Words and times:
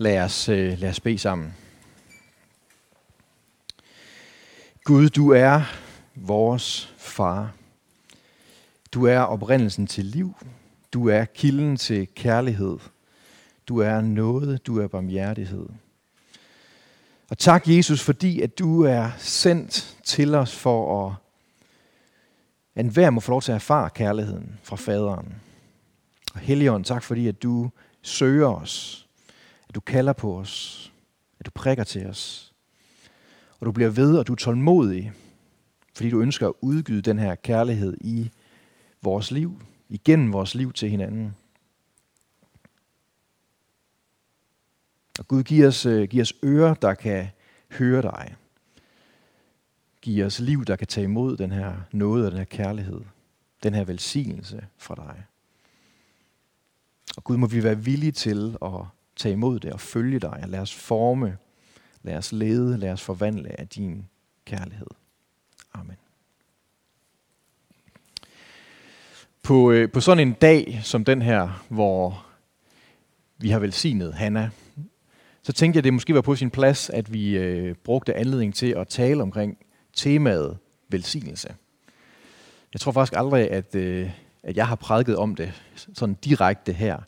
Lad 0.00 0.20
os, 0.20 0.48
øh, 0.48 0.78
lad 0.78 0.90
os 0.90 1.00
bede 1.00 1.18
sammen. 1.18 1.54
Gud, 4.84 5.08
du 5.08 5.30
er 5.30 5.62
vores 6.14 6.94
far. 6.98 7.52
Du 8.92 9.06
er 9.06 9.18
oprindelsen 9.18 9.86
til 9.86 10.04
liv. 10.04 10.34
Du 10.92 11.08
er 11.08 11.24
kilden 11.24 11.76
til 11.76 12.08
kærlighed. 12.14 12.78
Du 13.68 13.78
er 13.78 14.00
noget. 14.00 14.66
Du 14.66 14.78
er 14.78 14.88
barmhjertighed. 14.88 15.66
Og 17.30 17.38
tak, 17.38 17.68
Jesus, 17.68 18.02
fordi 18.02 18.40
at 18.40 18.58
du 18.58 18.82
er 18.82 19.10
sendt 19.18 19.96
til 20.04 20.34
os 20.34 20.56
for 20.56 21.06
at 21.06 21.14
at 22.74 22.84
enhver 22.84 23.10
må 23.10 23.20
få 23.20 23.30
lov 23.30 23.42
til 23.42 23.52
at 23.52 23.56
erfare 23.56 23.90
kærligheden 23.90 24.58
fra 24.62 24.76
faderen. 24.76 25.34
Og 26.34 26.40
Helligånd, 26.40 26.84
tak 26.84 27.02
fordi 27.02 27.28
at 27.28 27.42
du 27.42 27.70
søger 28.02 28.48
os, 28.48 29.06
at 29.70 29.74
du 29.74 29.80
kalder 29.80 30.12
på 30.12 30.38
os, 30.38 30.92
at 31.40 31.46
du 31.46 31.50
prikker 31.54 31.84
til 31.84 32.06
os. 32.06 32.52
Og 33.60 33.66
du 33.66 33.72
bliver 33.72 33.90
ved, 33.90 34.18
og 34.18 34.26
du 34.26 34.32
er 34.32 34.36
tålmodig, 34.36 35.12
fordi 35.94 36.10
du 36.10 36.20
ønsker 36.20 36.48
at 36.48 36.54
udgyde 36.60 37.02
den 37.02 37.18
her 37.18 37.34
kærlighed 37.34 37.96
i 38.00 38.30
vores 39.02 39.30
liv, 39.30 39.62
igennem 39.88 40.32
vores 40.32 40.54
liv 40.54 40.72
til 40.72 40.90
hinanden. 40.90 41.36
Og 45.18 45.28
Gud 45.28 45.42
giver 45.42 45.68
os, 45.68 45.86
øh, 45.86 46.08
giv 46.08 46.22
os 46.22 46.34
ører, 46.44 46.74
der 46.74 46.94
kan 46.94 47.28
høre 47.70 48.02
dig. 48.02 48.36
Giv 50.02 50.24
os 50.24 50.40
liv, 50.40 50.64
der 50.64 50.76
kan 50.76 50.86
tage 50.86 51.04
imod 51.04 51.36
den 51.36 51.52
her 51.52 51.76
nåde 51.92 52.26
og 52.26 52.30
den 52.30 52.38
her 52.38 52.44
kærlighed. 52.44 53.00
Den 53.62 53.74
her 53.74 53.84
velsignelse 53.84 54.66
fra 54.78 54.94
dig. 54.94 55.24
Og 57.16 57.24
Gud, 57.24 57.36
må 57.36 57.46
vi 57.46 57.64
være 57.64 57.78
villige 57.78 58.12
til 58.12 58.56
at 58.62 58.84
tage 59.20 59.32
imod 59.32 59.60
det 59.60 59.72
og 59.72 59.80
følge 59.80 60.18
dig. 60.18 60.40
Og 60.42 60.48
lad 60.48 60.60
os 60.60 60.74
forme, 60.74 61.36
lad 62.02 62.16
os 62.16 62.32
lede, 62.32 62.78
lad 62.78 62.92
os 62.92 63.02
forvandle 63.02 63.60
af 63.60 63.68
din 63.68 64.06
kærlighed. 64.44 64.86
Amen. 65.74 65.96
På, 69.42 69.70
øh, 69.70 69.92
på 69.92 70.00
sådan 70.00 70.28
en 70.28 70.32
dag 70.32 70.80
som 70.84 71.04
den 71.04 71.22
her, 71.22 71.64
hvor 71.68 72.26
vi 73.38 73.50
har 73.50 73.58
velsignet 73.58 74.14
Hanna, 74.14 74.50
så 75.42 75.52
tænkte 75.52 75.76
jeg, 75.76 75.80
at 75.80 75.84
det 75.84 75.94
måske 75.94 76.14
var 76.14 76.20
på 76.20 76.36
sin 76.36 76.50
plads, 76.50 76.90
at 76.90 77.12
vi 77.12 77.38
øh, 77.38 77.74
brugte 77.74 78.14
anledning 78.14 78.54
til 78.54 78.74
at 78.76 78.88
tale 78.88 79.22
omkring 79.22 79.58
temaet 79.92 80.58
velsignelse. 80.88 81.54
Jeg 82.72 82.80
tror 82.80 82.92
faktisk 82.92 83.16
aldrig, 83.16 83.50
at, 83.50 83.74
øh, 83.74 84.10
at 84.42 84.56
jeg 84.56 84.68
har 84.68 84.76
prædiket 84.76 85.16
om 85.16 85.34
det 85.34 85.52
sådan 85.94 86.14
direkte 86.14 86.72
her. 86.72 86.98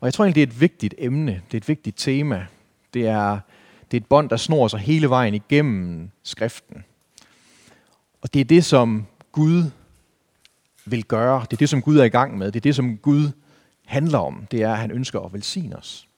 Og 0.00 0.06
jeg 0.06 0.14
tror 0.14 0.24
egentlig, 0.24 0.48
det 0.48 0.52
er 0.52 0.54
et 0.56 0.60
vigtigt 0.60 0.94
emne. 0.98 1.32
Det 1.32 1.54
er 1.54 1.60
et 1.60 1.68
vigtigt 1.68 1.98
tema. 1.98 2.46
Det 2.94 3.06
er, 3.06 3.40
det 3.90 3.96
er 3.96 4.00
et 4.00 4.06
bånd, 4.06 4.30
der 4.30 4.36
snor 4.36 4.68
sig 4.68 4.80
hele 4.80 5.10
vejen 5.10 5.34
igennem 5.34 6.10
skriften. 6.22 6.84
Og 8.22 8.34
det 8.34 8.40
er 8.40 8.44
det, 8.44 8.64
som 8.64 9.06
Gud 9.32 9.70
vil 10.84 11.04
gøre. 11.04 11.40
Det 11.40 11.52
er 11.52 11.56
det, 11.56 11.68
som 11.68 11.82
Gud 11.82 11.98
er 11.98 12.04
i 12.04 12.08
gang 12.08 12.38
med. 12.38 12.46
Det 12.46 12.56
er 12.56 12.60
det, 12.60 12.74
som 12.74 12.96
Gud 12.96 13.30
handler 13.86 14.18
om. 14.18 14.46
Det 14.50 14.62
er, 14.62 14.72
at 14.72 14.78
han 14.78 14.90
ønsker 14.90 15.20
at 15.20 15.32
velsigne 15.32 15.76
os. 15.76 16.08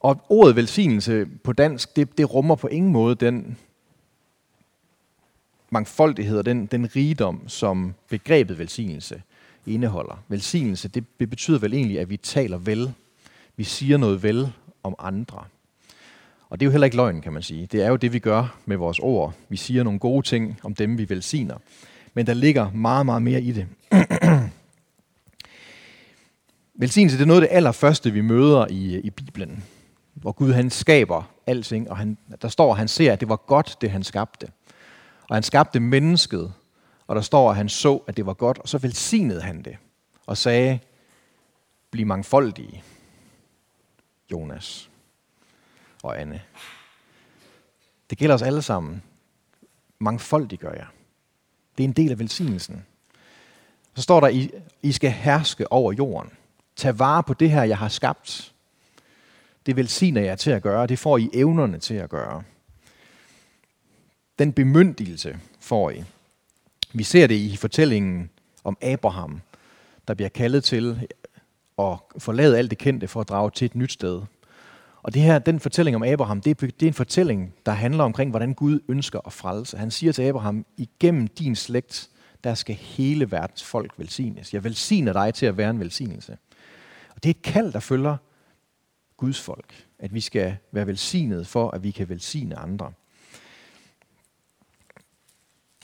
Og 0.00 0.26
ordet 0.28 0.56
velsignelse 0.56 1.26
på 1.44 1.52
dansk, 1.52 1.96
det, 1.96 2.18
det 2.18 2.34
rummer 2.34 2.54
på 2.54 2.66
ingen 2.66 2.92
måde 2.92 3.14
den 3.14 3.58
mangfoldighed 5.70 6.38
og 6.38 6.46
den, 6.46 6.66
den 6.66 6.96
rigdom, 6.96 7.48
som 7.48 7.94
begrebet 8.08 8.58
velsignelse 8.58 9.22
indeholder. 9.66 10.22
Velsignelse, 10.28 10.88
det, 10.88 11.04
betyder 11.18 11.58
vel 11.58 11.74
egentlig, 11.74 12.00
at 12.00 12.10
vi 12.10 12.16
taler 12.16 12.58
vel. 12.58 12.92
Vi 13.56 13.64
siger 13.64 13.96
noget 13.96 14.22
vel 14.22 14.52
om 14.82 14.94
andre. 14.98 15.44
Og 16.50 16.60
det 16.60 16.64
er 16.64 16.66
jo 16.66 16.70
heller 16.70 16.84
ikke 16.84 16.96
løgn, 16.96 17.20
kan 17.20 17.32
man 17.32 17.42
sige. 17.42 17.66
Det 17.66 17.82
er 17.82 17.88
jo 17.88 17.96
det, 17.96 18.12
vi 18.12 18.18
gør 18.18 18.56
med 18.66 18.76
vores 18.76 18.98
ord. 18.98 19.34
Vi 19.48 19.56
siger 19.56 19.82
nogle 19.82 19.98
gode 19.98 20.26
ting 20.26 20.60
om 20.62 20.74
dem, 20.74 20.98
vi 20.98 21.08
velsigner. 21.08 21.56
Men 22.14 22.26
der 22.26 22.34
ligger 22.34 22.70
meget, 22.70 23.06
meget 23.06 23.22
mere 23.22 23.42
i 23.42 23.52
det. 23.52 23.66
Velsignelse 26.74 27.16
det 27.16 27.22
er 27.22 27.26
noget 27.26 27.42
af 27.42 27.48
det 27.48 27.56
allerførste, 27.56 28.10
vi 28.10 28.20
møder 28.20 28.66
i, 28.70 29.00
i 29.00 29.10
Bibelen. 29.10 29.64
Hvor 30.14 30.32
Gud 30.32 30.52
han 30.52 30.70
skaber 30.70 31.30
alting, 31.46 31.90
og 31.90 31.96
han, 31.96 32.18
der 32.42 32.48
står, 32.48 32.70
at 32.72 32.78
han 32.78 32.88
ser, 32.88 33.12
at 33.12 33.20
det 33.20 33.28
var 33.28 33.36
godt, 33.36 33.76
det 33.80 33.90
han 33.90 34.02
skabte. 34.02 34.46
Og 35.28 35.36
han 35.36 35.42
skabte 35.42 35.80
mennesket, 35.80 36.52
og 37.12 37.16
der 37.16 37.22
står, 37.22 37.50
at 37.50 37.56
han 37.56 37.68
så, 37.68 37.96
at 38.06 38.16
det 38.16 38.26
var 38.26 38.34
godt, 38.34 38.58
og 38.58 38.68
så 38.68 38.78
velsignede 38.78 39.42
han 39.42 39.62
det, 39.62 39.76
og 40.26 40.36
sagde, 40.36 40.78
bliv 41.90 42.06
mangfoldige, 42.06 42.82
Jonas 44.32 44.90
og 46.02 46.20
Anne. 46.20 46.42
Det 48.10 48.18
gælder 48.18 48.34
os 48.34 48.42
alle 48.42 48.62
sammen. 48.62 49.02
Mangfoldig 49.98 50.58
gør 50.58 50.72
jeg. 50.72 50.86
Det 51.78 51.84
er 51.84 51.88
en 51.88 51.92
del 51.92 52.10
af 52.10 52.18
velsignelsen. 52.18 52.86
Så 53.94 54.02
står 54.02 54.20
der, 54.20 54.28
I, 54.28 54.50
I 54.82 54.92
skal 54.92 55.10
herske 55.10 55.72
over 55.72 55.92
jorden. 55.92 56.30
Tag 56.76 56.98
vare 56.98 57.22
på 57.22 57.34
det 57.34 57.50
her, 57.50 57.62
jeg 57.62 57.78
har 57.78 57.88
skabt. 57.88 58.54
Det 59.66 59.76
velsigner 59.76 60.20
jeg 60.20 60.38
til 60.38 60.50
at 60.50 60.62
gøre. 60.62 60.86
Det 60.86 60.98
får 60.98 61.18
I 61.18 61.30
evnerne 61.32 61.78
til 61.78 61.94
at 61.94 62.10
gøre. 62.10 62.42
Den 64.38 64.52
bemyndigelse 64.52 65.40
får 65.60 65.90
I. 65.90 66.04
Vi 66.94 67.02
ser 67.02 67.26
det 67.26 67.34
i 67.34 67.56
fortællingen 67.56 68.30
om 68.64 68.76
Abraham, 68.82 69.40
der 70.08 70.14
bliver 70.14 70.28
kaldet 70.28 70.64
til 70.64 71.08
at 71.78 71.98
forlade 72.18 72.58
alt 72.58 72.70
det 72.70 72.78
kendte 72.78 73.08
for 73.08 73.20
at 73.20 73.28
drage 73.28 73.50
til 73.50 73.64
et 73.66 73.74
nyt 73.74 73.92
sted. 73.92 74.22
Og 75.02 75.14
det 75.14 75.22
her, 75.22 75.38
den 75.38 75.60
fortælling 75.60 75.96
om 75.96 76.02
Abraham, 76.02 76.40
det 76.40 76.50
er, 76.50 76.66
det 76.66 76.82
er 76.82 76.86
en 76.86 76.94
fortælling, 76.94 77.54
der 77.66 77.72
handler 77.72 78.04
omkring, 78.04 78.30
hvordan 78.30 78.54
Gud 78.54 78.80
ønsker 78.88 79.20
at 79.26 79.32
frelse. 79.32 79.76
Han 79.76 79.90
siger 79.90 80.12
til 80.12 80.22
Abraham, 80.22 80.66
igennem 80.76 81.26
din 81.26 81.56
slægt, 81.56 82.10
der 82.44 82.54
skal 82.54 82.74
hele 82.74 83.30
verdens 83.30 83.64
folk 83.64 83.92
velsignes. 83.96 84.54
Jeg 84.54 84.64
velsigner 84.64 85.12
dig 85.12 85.34
til 85.34 85.46
at 85.46 85.56
være 85.56 85.70
en 85.70 85.80
velsignelse. 85.80 86.36
Og 87.14 87.22
det 87.22 87.28
er 87.28 87.34
et 87.34 87.42
kald, 87.42 87.72
der 87.72 87.80
følger 87.80 88.16
Guds 89.16 89.40
folk. 89.40 89.84
At 89.98 90.14
vi 90.14 90.20
skal 90.20 90.56
være 90.72 90.86
velsignet 90.86 91.46
for, 91.46 91.70
at 91.70 91.82
vi 91.82 91.90
kan 91.90 92.08
velsigne 92.08 92.58
andre. 92.58 92.92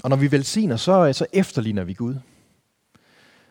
Og 0.03 0.11
når 0.11 0.17
vi 0.17 0.33
velsigner, 0.33 0.77
så, 0.77 1.07
øh, 1.07 1.15
så 1.15 1.27
efterligner 1.33 1.85
vi 1.85 1.93
Gud. 1.93 2.15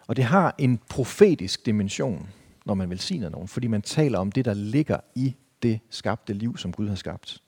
Og 0.07 0.15
det 0.15 0.23
har 0.23 0.55
en 0.57 0.79
profetisk 0.89 1.65
dimension, 1.65 2.29
når 2.65 2.73
man 2.73 2.89
velsigner 2.89 3.29
nogen, 3.29 3.47
fordi 3.47 3.67
man 3.67 3.81
taler 3.81 4.19
om 4.19 4.31
det, 4.31 4.45
der 4.45 4.53
ligger 4.53 4.97
i 5.15 5.35
det 5.63 5.79
skabte 5.89 6.33
liv, 6.33 6.57
som 6.57 6.73
Gud 6.73 6.87
har 6.87 6.95
skabt. 6.95 7.41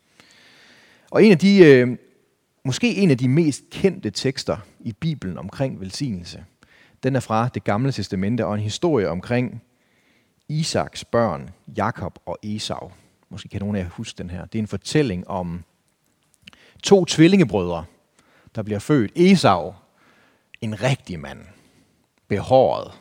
Og 1.12 1.24
en 1.24 1.32
af 1.32 1.38
de, 1.38 1.66
øh, 1.66 1.98
måske 2.66 2.96
en 2.96 3.12
af 3.12 3.18
de 3.18 3.28
mest 3.28 3.64
kendte 3.72 4.12
tekster 4.12 4.58
i 4.80 4.94
Bibelen 4.94 5.38
omkring 5.38 5.80
velsignelse, 5.80 6.46
den 7.04 7.16
er 7.16 7.20
fra 7.20 7.50
det 7.54 7.64
gamle 7.64 7.92
testamente 7.92 8.46
og 8.46 8.54
en 8.54 8.59
historie 8.59 9.09
omkring 9.09 9.62
Isaks 10.50 11.06
børn, 11.06 11.50
Jakob 11.78 12.20
og 12.26 12.38
Esau. 12.44 12.92
Måske 13.30 13.50
kan 13.50 13.59
nogen 13.59 13.76
af 13.76 13.84
jer 13.84 13.90
huske 13.90 14.18
den 14.18 14.30
her. 14.30 14.46
Det 14.46 14.59
er 14.59 14.64
en 14.64 14.68
fortælling 14.68 15.28
om 15.28 15.64
to 16.84 17.06
tvillingebrødre, 17.06 17.86
der 18.56 18.64
bliver 18.64 18.80
født. 18.80 19.12
Esau, 19.16 19.74
en 20.62 20.82
rigtig 20.84 21.20
mand. 21.20 21.46
Behåret. 22.28 22.92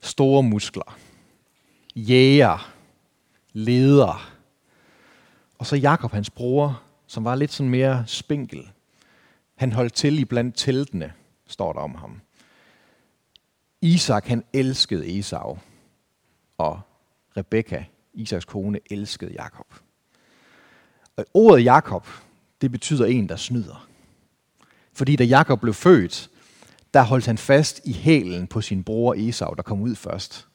Store 0.00 0.42
muskler. 0.42 0.98
Jæger. 1.96 2.72
Leder. 3.52 4.32
Og 5.58 5.66
så 5.66 5.76
Jakob, 5.76 6.12
hans 6.12 6.30
bror, 6.30 6.82
som 7.06 7.24
var 7.24 7.34
lidt 7.34 7.52
sådan 7.52 7.70
mere 7.70 8.04
spinkel. 8.06 8.70
Han 9.54 9.72
holdt 9.72 9.92
til 9.92 10.18
i 10.18 10.24
blandt 10.24 10.56
teltene, 10.56 11.12
står 11.46 11.72
der 11.72 11.80
om 11.80 11.94
ham. 11.94 12.20
Isak, 13.80 14.26
han 14.26 14.44
elskede 14.52 15.18
Esau. 15.18 15.58
Og 16.58 16.80
Rebekka, 17.36 17.84
Isaks 18.14 18.44
kone, 18.44 18.80
elskede 18.90 19.32
Jakob. 19.32 19.74
Og 21.16 21.24
ordet 21.34 21.64
Jakob, 21.64 22.06
det 22.60 22.70
betyder 22.72 23.06
en, 23.06 23.28
der 23.28 23.36
snyder. 23.36 23.88
Fordi 24.94 25.16
da 25.16 25.24
Jakob 25.24 25.60
blev 25.60 25.74
født, 25.74 26.30
der 26.94 27.02
holdt 27.02 27.26
han 27.26 27.38
fast 27.38 27.80
i 27.84 27.92
hælen 27.92 28.46
på 28.46 28.60
sin 28.60 28.84
bror 28.84 29.14
Esau, 29.18 29.54
der 29.56 29.62
kom 29.62 29.80
ud 29.80 29.94
først. 29.94 30.46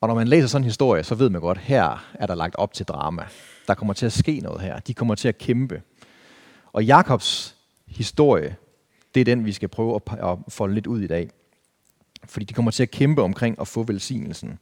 Og 0.00 0.08
når 0.08 0.14
man 0.14 0.28
læser 0.28 0.48
sådan 0.48 0.62
en 0.62 0.68
historie, 0.68 1.02
så 1.02 1.14
ved 1.14 1.30
man 1.30 1.40
godt, 1.40 1.58
her 1.58 2.10
er 2.14 2.26
der 2.26 2.34
lagt 2.34 2.56
op 2.56 2.72
til 2.72 2.86
drama. 2.86 3.26
Der 3.68 3.74
kommer 3.74 3.94
til 3.94 4.06
at 4.06 4.12
ske 4.12 4.40
noget 4.40 4.60
her. 4.60 4.78
De 4.78 4.94
kommer 4.94 5.14
til 5.14 5.28
at 5.28 5.38
kæmpe. 5.38 5.82
Og 6.72 6.84
Jakobs 6.84 7.56
historie, 7.86 8.56
det 9.14 9.20
er 9.20 9.24
den, 9.24 9.44
vi 9.44 9.52
skal 9.52 9.68
prøve 9.68 10.00
at 10.22 10.38
folde 10.48 10.74
lidt 10.74 10.86
ud 10.86 11.00
i 11.00 11.06
dag. 11.06 11.30
Fordi 12.24 12.44
de 12.44 12.54
kommer 12.54 12.70
til 12.70 12.82
at 12.82 12.90
kæmpe 12.90 13.22
omkring 13.22 13.60
at 13.60 13.68
få 13.68 13.82
velsignelsen. 13.82 14.58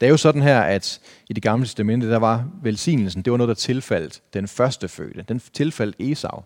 Det 0.00 0.06
er 0.06 0.10
jo 0.10 0.16
sådan 0.16 0.42
her, 0.42 0.60
at 0.60 1.00
i 1.28 1.32
det 1.32 1.42
gamle 1.42 1.66
testamente, 1.66 2.10
der 2.10 2.18
var 2.18 2.48
velsignelsen, 2.62 3.22
det 3.22 3.30
var 3.30 3.36
noget, 3.36 3.48
der 3.48 3.54
tilfaldt 3.54 4.22
den 4.34 4.48
første 4.48 4.88
fødte. 4.88 5.24
Den 5.28 5.42
tilfaldt 5.52 5.96
Esau. 5.98 6.42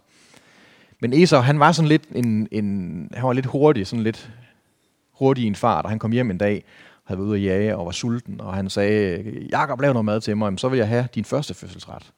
Men 1.00 1.12
Esau, 1.12 1.40
han 1.40 1.60
var 1.60 1.72
sådan 1.72 1.88
lidt 1.88 2.02
en, 2.14 2.48
en, 2.50 3.10
han 3.14 3.26
var 3.26 3.32
lidt 3.32 3.46
hurtig, 3.46 3.87
sådan 3.87 4.02
lidt 4.02 4.31
hurtig 5.12 5.44
i 5.44 5.46
en 5.46 5.54
fart, 5.54 5.84
og 5.84 5.90
han 5.90 5.98
kom 5.98 6.12
hjem 6.12 6.31
en 6.31 6.38
dag, 6.38 6.64
havde 7.04 7.19
været 7.19 7.28
ude 7.28 7.37
at 7.37 7.44
jage 7.44 7.76
og 7.76 7.87
var 7.87 7.93
sulten, 7.93 8.40
og 8.40 8.54
han 8.54 8.70
sagde, 8.70 9.22
Jakob, 9.50 9.81
lav 9.81 9.93
noget 9.93 10.04
mad 10.04 10.20
til 10.20 10.37
mig, 10.37 10.58
så 10.58 10.69
vil 10.69 10.76
jeg 10.76 10.88
have 10.88 11.08
din 11.14 11.25
første 11.25 11.54
fødselsret. 11.54 12.12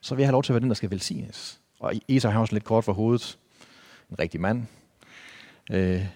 Så 0.00 0.14
vil 0.14 0.22
jeg 0.22 0.28
have 0.28 0.32
lov 0.32 0.42
til 0.42 0.52
at 0.52 0.54
være 0.54 0.60
den, 0.60 0.70
der 0.70 0.74
skal 0.74 0.90
velsignes. 0.90 1.60
Og 1.80 1.92
Esau 2.08 2.30
har 2.30 2.40
også 2.40 2.54
lidt 2.54 2.64
kort 2.64 2.84
for 2.84 2.92
hovedet. 2.92 3.38
En 4.10 4.18
rigtig 4.18 4.40
mand. 4.40 4.62
Øh, 5.70 6.06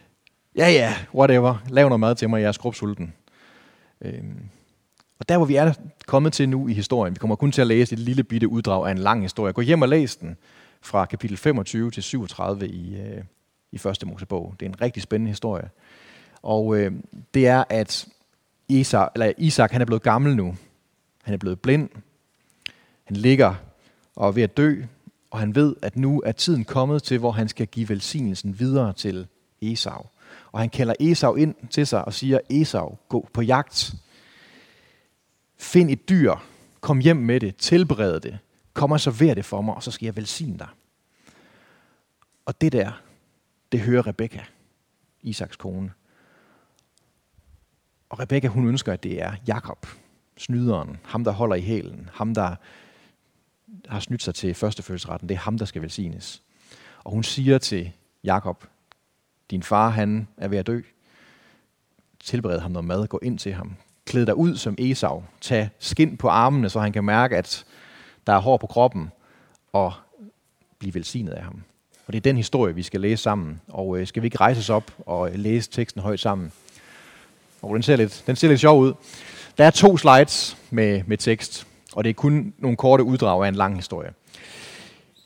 ja, 0.57 0.71
ja, 0.71 0.95
whatever. 1.15 1.65
Lav 1.69 1.89
noget 1.89 2.01
mad 2.01 2.15
til 2.15 2.31
mig, 2.31 2.41
jeg 2.41 2.49
er 2.49 2.53
skrubsulten. 2.53 3.13
Øh, 4.01 4.23
og 5.19 5.29
der, 5.29 5.37
hvor 5.37 5.47
vi 5.47 5.57
er 5.57 5.73
kommet 6.07 6.33
til 6.33 6.49
nu 6.49 6.69
i 6.69 6.73
historien, 6.73 7.15
vi 7.15 7.19
kommer 7.19 7.37
kun 7.37 7.53
til 7.53 7.61
at 7.61 7.67
læse 7.67 7.93
et 7.93 7.99
lille 7.99 8.25
bitte 8.25 8.49
uddrag 8.49 8.87
af 8.87 8.91
en 8.91 8.99
lang 8.99 9.23
historie. 9.23 9.53
Gå 9.53 9.61
hjem 9.61 9.83
og 9.83 9.89
læs 9.89 10.17
den 10.17 10.37
fra 10.83 11.05
kapitel 11.05 11.37
25 11.37 11.91
til 11.91 12.03
37 12.03 12.69
i, 12.69 12.97
øh, 12.97 13.25
i 13.73 13.79
første 13.79 14.07
Mosebog. 14.07 14.55
Det 14.61 14.67
er 14.67 14.71
en 14.71 14.81
rigtig 14.81 15.03
spændende 15.03 15.31
historie. 15.31 15.71
Og 16.43 16.77
øh, 16.77 16.93
det 17.35 17.47
er, 17.47 17.65
at 17.69 18.09
Isak, 18.69 19.11
eller 19.15 19.33
Isak 19.39 19.71
han 19.71 19.81
er 19.81 19.85
blevet 19.85 20.03
gammel 20.03 20.37
nu. 20.37 20.57
Han 21.23 21.35
er 21.35 21.39
blevet 21.39 21.61
blind. 21.61 21.89
Han 23.05 23.17
ligger 23.17 23.55
og 24.17 24.29
er 24.29 24.33
ved 24.33 24.43
at 24.43 24.57
dø. 24.57 24.83
Og 25.31 25.39
han 25.39 25.55
ved, 25.55 25.77
at 25.83 25.97
nu 25.97 26.23
er 26.27 26.33
tiden 26.33 26.65
kommet 26.65 27.03
til, 27.03 27.19
hvor 27.19 27.31
han 27.31 27.49
skal 27.49 27.67
give 27.67 27.89
velsignelsen 27.89 28.59
videre 28.59 28.93
til 28.93 29.27
Esau. 29.63 30.07
Og 30.53 30.61
han 30.61 30.71
kalder 30.71 30.95
Esau 31.01 31.35
ind 31.35 31.55
til 31.71 31.87
sig 31.87 32.05
og 32.05 32.15
siger, 32.15 32.39
Esau, 32.51 32.97
gå 33.09 33.29
på 33.33 33.43
jagt. 33.43 33.95
Find 35.59 35.91
et 35.91 36.09
dyr. 36.09 36.35
Kom 36.81 36.99
hjem 36.99 37.17
med 37.17 37.41
det. 37.41 37.57
Tilbered 37.57 38.21
det. 38.21 38.39
Kom 38.77 38.93
og 38.93 39.01
server 39.01 39.35
det 39.35 39.45
for 39.45 39.61
mig, 39.61 39.75
og 39.75 39.83
så 39.83 39.91
skal 39.91 40.07
jeg 40.07 40.17
velsigne 40.17 40.59
dig. 40.59 40.69
Og 42.47 42.61
det 42.61 42.73
der, 42.73 43.03
det 43.73 43.81
hører 43.81 44.07
Rebekka, 44.07 44.41
Isaks 45.23 45.57
kone. 45.57 45.93
Og 48.09 48.21
Rebekka, 48.21 48.49
hun 48.49 48.69
ønsker, 48.69 48.93
at 48.93 49.03
det 49.03 49.23
er 49.23 49.33
Jakob, 49.47 49.87
snyderen, 50.37 50.99
ham 51.05 51.25
der 51.25 51.31
holder 51.31 51.57
i 51.57 51.61
hælen, 51.61 52.11
ham 52.13 52.35
der 52.35 52.57
har 53.89 54.01
snydt 54.01 54.23
sig 54.23 54.35
til 54.35 54.55
førstefødselsretten, 54.55 55.29
det 55.29 55.35
er 55.35 55.39
ham, 55.39 55.59
der 55.59 55.65
skal 55.65 55.83
velsignes. 55.83 56.43
Og 57.05 57.13
hun 57.13 57.23
siger 57.23 57.59
til 57.59 57.93
Jakob, 58.25 58.65
din 59.51 59.63
far, 59.63 59.89
han 59.89 60.29
er 60.37 60.49
ved 60.49 60.59
at 60.59 60.67
dø. 60.67 60.81
Tilbered 62.21 62.61
ham 62.61 62.71
noget 62.71 62.85
mad, 62.85 63.07
gå 63.07 63.21
ind 63.23 63.39
til 63.39 63.53
ham. 63.53 63.77
Klæd 64.05 64.27
dig 64.27 64.35
ud 64.35 64.57
som 64.57 64.75
Esau. 64.79 65.25
Tag 65.41 65.71
skin 65.79 66.17
på 66.17 66.29
armene, 66.29 66.69
så 66.69 66.81
han 66.81 66.93
kan 66.93 67.05
mærke, 67.05 67.37
at 67.37 67.67
der 68.27 68.33
er 68.33 68.39
hår 68.39 68.57
på 68.57 68.67
kroppen, 68.67 69.11
og 69.73 69.93
blive 70.79 70.95
velsignet 70.95 71.33
af 71.33 71.43
ham. 71.43 71.63
Og 72.07 72.13
det 72.13 72.17
er 72.17 72.21
den 72.23 72.37
historie, 72.37 72.75
vi 72.75 72.83
skal 72.83 73.01
læse 73.01 73.23
sammen. 73.23 73.61
Og 73.69 73.99
øh, 73.99 74.07
skal 74.07 74.23
vi 74.23 74.27
ikke 74.27 74.39
rejse 74.39 74.59
os 74.59 74.71
op 74.71 74.91
og 75.07 75.31
øh, 75.31 75.35
læse 75.39 75.71
teksten 75.71 76.03
højt 76.03 76.21
sammen? 76.21 76.53
Og 77.63 77.75
den 77.75 77.83
ser 77.83 77.97
lidt, 77.97 78.25
den 78.27 78.37
ser 78.37 78.49
lidt 78.49 78.61
sjov 78.61 78.81
ud. 78.81 78.93
Der 79.59 79.65
er 79.65 79.71
to 79.71 79.97
slides 79.97 80.57
med, 80.71 81.03
med 81.07 81.19
tekst, 81.19 81.67
og 81.93 82.05
det 82.05 82.11
er 82.11 82.15
kun 82.15 82.55
nogle 82.59 82.77
korte 82.77 83.05
uddrag 83.05 83.45
af 83.45 83.49
en 83.49 83.55
lang 83.55 83.77
historie. 83.77 84.11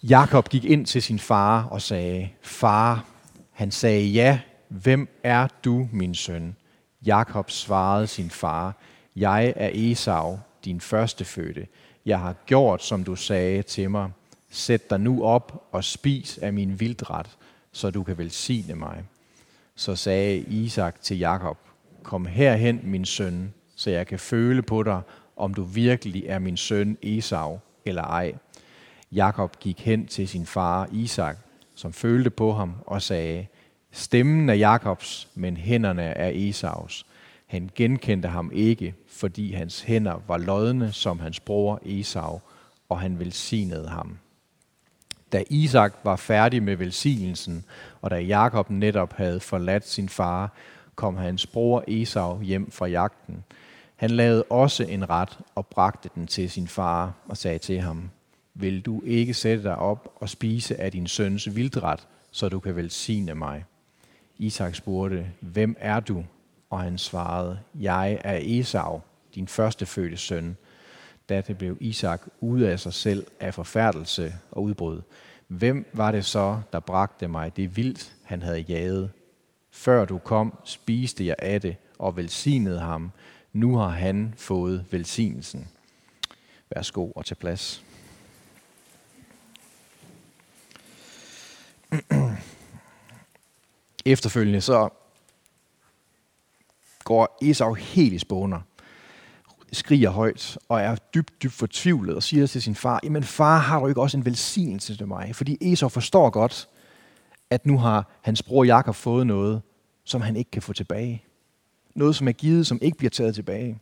Jakob 0.02 0.48
gik 0.48 0.64
ind 0.64 0.86
til 0.86 1.02
sin 1.02 1.18
far 1.18 1.64
og 1.64 1.82
sagde, 1.82 2.28
Far, 2.42 3.04
han 3.52 3.70
sagde, 3.70 4.06
ja, 4.06 4.40
hvem 4.68 5.08
er 5.22 5.48
du, 5.64 5.88
min 5.92 6.14
søn? 6.14 6.56
Jakob 7.06 7.50
svarede 7.50 8.06
sin 8.06 8.30
far, 8.30 8.76
jeg 9.16 9.52
er 9.56 9.70
Esau, 9.74 10.38
din 10.64 10.80
førstefødte. 10.80 11.66
Jeg 12.06 12.20
har 12.20 12.34
gjort, 12.46 12.82
som 12.82 13.04
du 13.04 13.16
sagde 13.16 13.62
til 13.62 13.90
mig. 13.90 14.10
Sæt 14.50 14.90
dig 14.90 15.00
nu 15.00 15.24
op 15.24 15.68
og 15.72 15.84
spis 15.84 16.38
af 16.38 16.52
min 16.52 16.80
vildret, 16.80 17.26
så 17.72 17.90
du 17.90 18.02
kan 18.02 18.18
velsigne 18.18 18.74
mig. 18.74 19.04
Så 19.74 19.96
sagde 19.96 20.38
Isak 20.38 21.02
til 21.02 21.18
Jakob, 21.18 21.58
kom 22.02 22.26
herhen, 22.26 22.80
min 22.82 23.04
søn, 23.04 23.54
så 23.76 23.90
jeg 23.90 24.06
kan 24.06 24.18
føle 24.18 24.62
på 24.62 24.82
dig, 24.82 25.00
om 25.36 25.54
du 25.54 25.62
virkelig 25.62 26.24
er 26.26 26.38
min 26.38 26.56
søn 26.56 26.98
Esau 27.02 27.58
eller 27.84 28.02
ej. 28.02 28.34
Jakob 29.12 29.58
gik 29.60 29.80
hen 29.80 30.06
til 30.06 30.28
sin 30.28 30.46
far 30.46 30.88
Isak, 30.92 31.36
som 31.74 31.92
følte 31.92 32.30
på 32.30 32.52
ham 32.52 32.74
og 32.86 33.02
sagde, 33.02 33.46
Stemmen 33.92 34.48
er 34.48 34.54
Jakobs, 34.54 35.28
men 35.34 35.56
hænderne 35.56 36.02
er 36.02 36.30
Esaus. 36.34 37.06
Han 37.50 37.70
genkendte 37.74 38.28
ham 38.28 38.50
ikke, 38.54 38.94
fordi 39.06 39.52
hans 39.52 39.80
hænder 39.80 40.22
var 40.26 40.38
lodne 40.38 40.92
som 40.92 41.18
hans 41.18 41.40
bror 41.40 41.80
Esau, 41.84 42.40
og 42.88 43.00
han 43.00 43.18
velsignede 43.18 43.88
ham. 43.88 44.18
Da 45.32 45.44
Isak 45.50 45.94
var 46.04 46.16
færdig 46.16 46.62
med 46.62 46.76
velsignelsen, 46.76 47.64
og 48.02 48.10
da 48.10 48.16
Jakob 48.16 48.70
netop 48.70 49.12
havde 49.12 49.40
forladt 49.40 49.88
sin 49.88 50.08
far, 50.08 50.52
kom 50.94 51.16
hans 51.16 51.46
bror 51.46 51.84
Esau 51.88 52.40
hjem 52.40 52.70
fra 52.70 52.86
jagten. 52.86 53.44
Han 53.96 54.10
lavede 54.10 54.42
også 54.42 54.84
en 54.84 55.10
ret 55.10 55.38
og 55.54 55.66
bragte 55.66 56.10
den 56.14 56.26
til 56.26 56.50
sin 56.50 56.68
far 56.68 57.12
og 57.28 57.36
sagde 57.36 57.58
til 57.58 57.80
ham, 57.80 58.10
vil 58.54 58.80
du 58.80 59.02
ikke 59.04 59.34
sætte 59.34 59.62
dig 59.62 59.76
op 59.76 60.12
og 60.16 60.28
spise 60.28 60.80
af 60.80 60.92
din 60.92 61.06
søns 61.06 61.56
vildret, 61.56 62.08
så 62.30 62.48
du 62.48 62.60
kan 62.60 62.76
velsigne 62.76 63.34
mig? 63.34 63.64
Isak 64.38 64.74
spurgte, 64.74 65.26
hvem 65.40 65.76
er 65.78 66.00
du? 66.00 66.24
Og 66.70 66.80
han 66.80 66.98
svarede, 66.98 67.60
jeg 67.74 68.20
er 68.24 68.38
Esau, 68.42 69.00
din 69.34 69.48
førstefødte 69.48 70.16
søn. 70.16 70.56
Da 71.28 71.40
det 71.40 71.58
blev 71.58 71.76
Isak 71.80 72.22
ude 72.40 72.70
af 72.70 72.80
sig 72.80 72.94
selv 72.94 73.26
af 73.40 73.54
forfærdelse 73.54 74.34
og 74.50 74.62
udbrud. 74.62 75.02
Hvem 75.48 75.86
var 75.92 76.12
det 76.12 76.24
så, 76.24 76.60
der 76.72 76.80
bragte 76.80 77.28
mig 77.28 77.56
det 77.56 77.76
vildt, 77.76 78.12
han 78.24 78.42
havde 78.42 78.60
jaget? 78.60 79.10
Før 79.70 80.04
du 80.04 80.18
kom, 80.18 80.58
spiste 80.64 81.26
jeg 81.26 81.36
af 81.38 81.60
det 81.60 81.76
og 81.98 82.16
velsignede 82.16 82.80
ham. 82.80 83.12
Nu 83.52 83.76
har 83.76 83.88
han 83.88 84.34
fået 84.36 84.84
velsignelsen. 84.90 85.68
Værsgo 86.74 87.10
og 87.10 87.24
til 87.24 87.34
plads. 87.34 87.84
Efterfølgende 94.04 94.60
så 94.60 94.88
går 97.04 97.38
Esau 97.42 97.74
helt 97.74 98.12
i 98.12 98.18
spåner, 98.18 98.60
skriger 99.72 100.10
højt 100.10 100.58
og 100.68 100.80
er 100.80 100.96
dybt, 101.14 101.42
dybt 101.42 101.52
fortvivlet 101.52 102.16
og 102.16 102.22
siger 102.22 102.46
til 102.46 102.62
sin 102.62 102.74
far, 102.74 103.00
jamen 103.02 103.22
far, 103.22 103.58
har 103.58 103.80
du 103.80 103.86
ikke 103.86 104.00
også 104.00 104.16
en 104.16 104.24
velsignelse 104.24 104.96
til 104.96 105.08
mig? 105.08 105.36
Fordi 105.36 105.72
Esau 105.72 105.88
forstår 105.88 106.30
godt, 106.30 106.68
at 107.50 107.66
nu 107.66 107.78
har 107.78 108.10
hans 108.22 108.42
bror 108.42 108.64
Jakob 108.64 108.94
fået 108.94 109.26
noget, 109.26 109.62
som 110.04 110.20
han 110.20 110.36
ikke 110.36 110.50
kan 110.50 110.62
få 110.62 110.72
tilbage. 110.72 111.24
Noget, 111.94 112.16
som 112.16 112.28
er 112.28 112.32
givet, 112.32 112.66
som 112.66 112.78
ikke 112.82 112.98
bliver 112.98 113.10
taget 113.10 113.34
tilbage. 113.34 113.78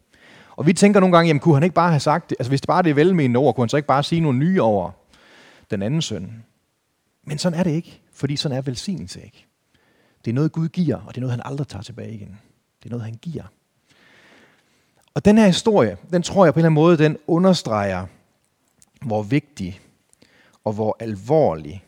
Og 0.56 0.66
vi 0.66 0.72
tænker 0.72 1.00
nogle 1.00 1.16
gange, 1.16 1.28
jamen 1.28 1.40
kunne 1.40 1.54
han 1.54 1.62
ikke 1.62 1.74
bare 1.74 1.90
have 1.90 2.00
sagt 2.00 2.30
det? 2.30 2.36
Altså 2.38 2.50
hvis 2.50 2.60
det 2.60 2.68
bare 2.68 2.78
er 2.78 2.82
det 2.82 2.96
velmenende 2.96 3.38
ord, 3.38 3.54
kunne 3.54 3.62
han 3.62 3.68
så 3.68 3.76
ikke 3.76 3.86
bare 3.86 4.02
sige 4.02 4.20
nogle 4.20 4.38
nye 4.38 4.62
over 4.62 4.90
den 5.70 5.82
anden 5.82 6.02
søn? 6.02 6.44
Men 7.24 7.38
sådan 7.38 7.58
er 7.58 7.62
det 7.62 7.70
ikke, 7.70 8.00
fordi 8.12 8.36
sådan 8.36 8.58
er 8.58 8.62
velsignelse 8.62 9.24
ikke. 9.24 9.46
Det 10.24 10.30
er 10.30 10.34
noget, 10.34 10.52
Gud 10.52 10.68
giver, 10.68 10.96
og 10.96 11.14
det 11.14 11.16
er 11.16 11.20
noget, 11.20 11.32
han 11.32 11.42
aldrig 11.44 11.68
tager 11.68 11.82
tilbage 11.82 12.14
igen. 12.14 12.38
Det 12.82 12.86
er 12.86 12.90
noget, 12.90 13.04
han 13.04 13.14
giver. 13.22 13.44
Og 15.14 15.24
den 15.24 15.38
her 15.38 15.46
historie, 15.46 15.96
den 16.12 16.22
tror 16.22 16.44
jeg 16.44 16.54
på 16.54 16.58
en 16.58 16.60
eller 16.60 16.66
anden 16.66 16.74
måde, 16.74 16.98
den 16.98 17.16
understreger, 17.26 18.06
hvor 19.02 19.22
vigtig 19.22 19.80
og 20.64 20.72
hvor 20.72 20.96
alvorlig 21.00 21.84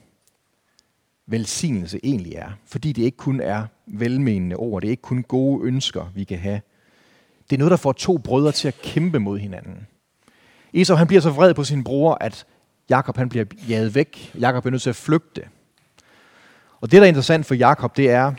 velsignelse 1.26 2.00
egentlig 2.02 2.34
er. 2.34 2.50
Fordi 2.66 2.92
det 2.92 3.02
ikke 3.02 3.16
kun 3.16 3.40
er 3.40 3.66
velmenende 3.86 4.56
ord, 4.56 4.82
det 4.82 4.88
er 4.88 4.90
ikke 4.90 5.02
kun 5.02 5.22
gode 5.22 5.66
ønsker, 5.66 6.12
vi 6.14 6.24
kan 6.24 6.38
have. 6.38 6.60
Det 7.50 7.56
er 7.56 7.58
noget, 7.58 7.70
der 7.70 7.76
får 7.76 7.92
to 7.92 8.18
brødre 8.18 8.52
til 8.52 8.68
at 8.68 8.82
kæmpe 8.82 9.18
mod 9.18 9.38
hinanden. 9.38 9.86
Esau 10.74 10.96
han 10.96 11.06
bliver 11.06 11.20
så 11.20 11.30
vred 11.30 11.54
på 11.54 11.64
sin 11.64 11.84
bror, 11.84 12.18
at 12.20 12.46
Jakob 12.90 13.16
han 13.16 13.28
bliver 13.28 13.44
jaget 13.68 13.94
væk. 13.94 14.34
Jakob 14.40 14.66
er 14.66 14.70
nødt 14.70 14.82
til 14.82 14.90
at 14.90 14.96
flygte. 14.96 15.42
Og 16.80 16.90
det, 16.90 16.96
der 16.96 17.02
er 17.02 17.08
interessant 17.08 17.46
for 17.46 17.54
Jakob, 17.54 17.96
det 17.96 18.10
er, 18.10 18.34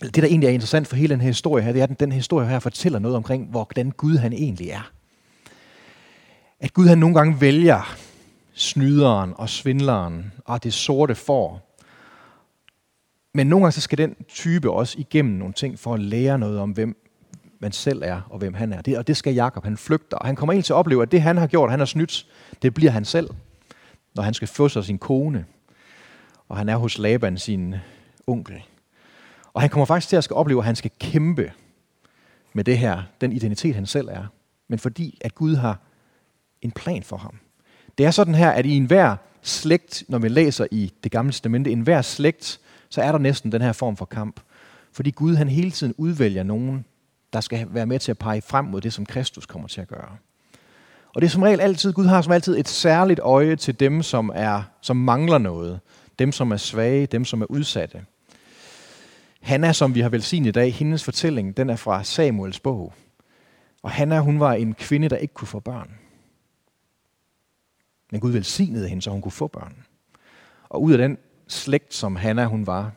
det, 0.00 0.14
der 0.14 0.24
egentlig 0.24 0.46
er 0.46 0.52
interessant 0.52 0.86
for 0.86 0.96
hele 0.96 1.14
den 1.14 1.20
her 1.20 1.28
historie 1.28 1.64
her, 1.64 1.72
det 1.72 1.82
er, 1.82 1.86
at 1.86 2.00
den 2.00 2.12
historie 2.12 2.48
her 2.48 2.58
fortæller 2.58 2.98
noget 2.98 3.16
omkring, 3.16 3.50
hvordan 3.50 3.90
Gud 3.90 4.16
han 4.16 4.32
egentlig 4.32 4.70
er. 4.70 4.90
At 6.60 6.74
Gud 6.74 6.86
han 6.86 6.98
nogle 6.98 7.14
gange 7.14 7.40
vælger 7.40 7.96
snyderen 8.52 9.32
og 9.36 9.48
svindleren 9.48 10.32
og 10.44 10.64
det 10.64 10.74
sorte 10.74 11.14
får. 11.14 11.76
Men 13.34 13.46
nogle 13.46 13.64
gange 13.64 13.72
så 13.72 13.80
skal 13.80 13.98
den 13.98 14.16
type 14.28 14.70
også 14.70 14.98
igennem 14.98 15.34
nogle 15.34 15.54
ting 15.54 15.78
for 15.78 15.94
at 15.94 16.00
lære 16.00 16.38
noget 16.38 16.58
om, 16.58 16.70
hvem 16.70 16.96
man 17.60 17.72
selv 17.72 18.02
er 18.04 18.20
og 18.30 18.38
hvem 18.38 18.54
han 18.54 18.72
er. 18.72 18.82
Det, 18.82 18.98
og 18.98 19.06
det 19.06 19.16
skal 19.16 19.34
Jakob. 19.34 19.64
Han 19.64 19.76
flygter, 19.76 20.16
og 20.16 20.26
han 20.26 20.36
kommer 20.36 20.52
egentlig 20.52 20.64
til 20.64 20.72
at 20.72 20.76
opleve, 20.76 21.02
at 21.02 21.12
det 21.12 21.22
han 21.22 21.36
har 21.36 21.46
gjort, 21.46 21.70
han 21.70 21.78
har 21.78 21.86
snydt, 21.86 22.26
det 22.62 22.74
bliver 22.74 22.90
han 22.90 23.04
selv, 23.04 23.30
når 24.14 24.22
han 24.22 24.34
skal 24.34 24.48
få 24.48 24.68
sig 24.68 24.84
sin 24.84 24.98
kone. 24.98 25.44
Og 26.48 26.56
han 26.56 26.68
er 26.68 26.76
hos 26.76 26.98
Laban, 26.98 27.38
sin 27.38 27.74
onkel. 28.26 28.62
Og 29.52 29.60
han 29.60 29.70
kommer 29.70 29.86
faktisk 29.86 30.08
til 30.08 30.16
at 30.16 30.24
skal 30.24 30.36
opleve, 30.36 30.60
at 30.60 30.64
han 30.64 30.76
skal 30.76 30.90
kæmpe 31.00 31.52
med 32.52 32.64
det 32.64 32.78
her, 32.78 33.02
den 33.20 33.32
identitet 33.32 33.74
han 33.74 33.86
selv 33.86 34.08
er. 34.08 34.24
Men 34.68 34.78
fordi 34.78 35.18
at 35.20 35.34
Gud 35.34 35.54
har 35.54 35.78
en 36.62 36.70
plan 36.70 37.02
for 37.02 37.16
ham. 37.16 37.38
Det 37.98 38.06
er 38.06 38.10
sådan 38.10 38.34
her, 38.34 38.50
at 38.50 38.66
i 38.66 38.76
enhver 38.76 39.16
slægt, 39.42 40.04
når 40.08 40.18
vi 40.18 40.28
læser 40.28 40.66
i 40.70 40.92
det 41.04 41.12
gamle 41.12 41.32
testamente, 41.32 41.70
i 41.70 41.72
enhver 41.72 42.02
slægt, 42.02 42.60
så 42.88 43.02
er 43.02 43.12
der 43.12 43.18
næsten 43.18 43.52
den 43.52 43.62
her 43.62 43.72
form 43.72 43.96
for 43.96 44.04
kamp. 44.04 44.40
Fordi 44.92 45.10
Gud 45.10 45.34
han 45.34 45.48
hele 45.48 45.70
tiden 45.70 45.94
udvælger 45.98 46.42
nogen 46.42 46.84
der 47.32 47.40
skal 47.40 47.66
være 47.70 47.86
med 47.86 47.98
til 47.98 48.10
at 48.10 48.18
pege 48.18 48.42
frem 48.42 48.64
mod 48.64 48.80
det, 48.80 48.92
som 48.92 49.06
Kristus 49.06 49.46
kommer 49.46 49.68
til 49.68 49.80
at 49.80 49.88
gøre. 49.88 50.16
Og 51.14 51.20
det 51.20 51.26
er 51.26 51.30
som 51.30 51.42
regel 51.42 51.60
altid, 51.60 51.92
Gud 51.92 52.06
har 52.06 52.22
som 52.22 52.32
altid 52.32 52.58
et 52.58 52.68
særligt 52.68 53.20
øje 53.20 53.56
til 53.56 53.80
dem, 53.80 54.02
som, 54.02 54.32
er, 54.34 54.62
som 54.80 54.96
mangler 54.96 55.38
noget. 55.38 55.80
Dem, 56.18 56.32
som 56.32 56.52
er 56.52 56.56
svage, 56.56 57.06
dem, 57.06 57.24
som 57.24 57.42
er 57.42 57.46
udsatte. 57.46 58.04
Hanna, 59.40 59.72
som 59.72 59.94
vi 59.94 60.00
har 60.00 60.08
velsignet 60.08 60.48
i 60.48 60.52
dag, 60.52 60.74
hendes 60.74 61.04
fortælling, 61.04 61.56
den 61.56 61.70
er 61.70 61.76
fra 61.76 62.04
Samuels 62.04 62.60
bog. 62.60 62.94
Og 63.82 63.90
Hanna, 63.90 64.20
hun 64.20 64.40
var 64.40 64.52
en 64.52 64.74
kvinde, 64.74 65.08
der 65.08 65.16
ikke 65.16 65.34
kunne 65.34 65.48
få 65.48 65.60
børn. 65.60 65.90
Men 68.12 68.20
Gud 68.20 68.30
velsignede 68.30 68.88
hende, 68.88 69.02
så 69.02 69.10
hun 69.10 69.22
kunne 69.22 69.32
få 69.32 69.46
børn. 69.46 69.76
Og 70.68 70.82
ud 70.82 70.92
af 70.92 70.98
den 70.98 71.18
slægt, 71.48 71.94
som 71.94 72.16
Hanna 72.16 72.44
hun 72.44 72.66
var, 72.66 72.92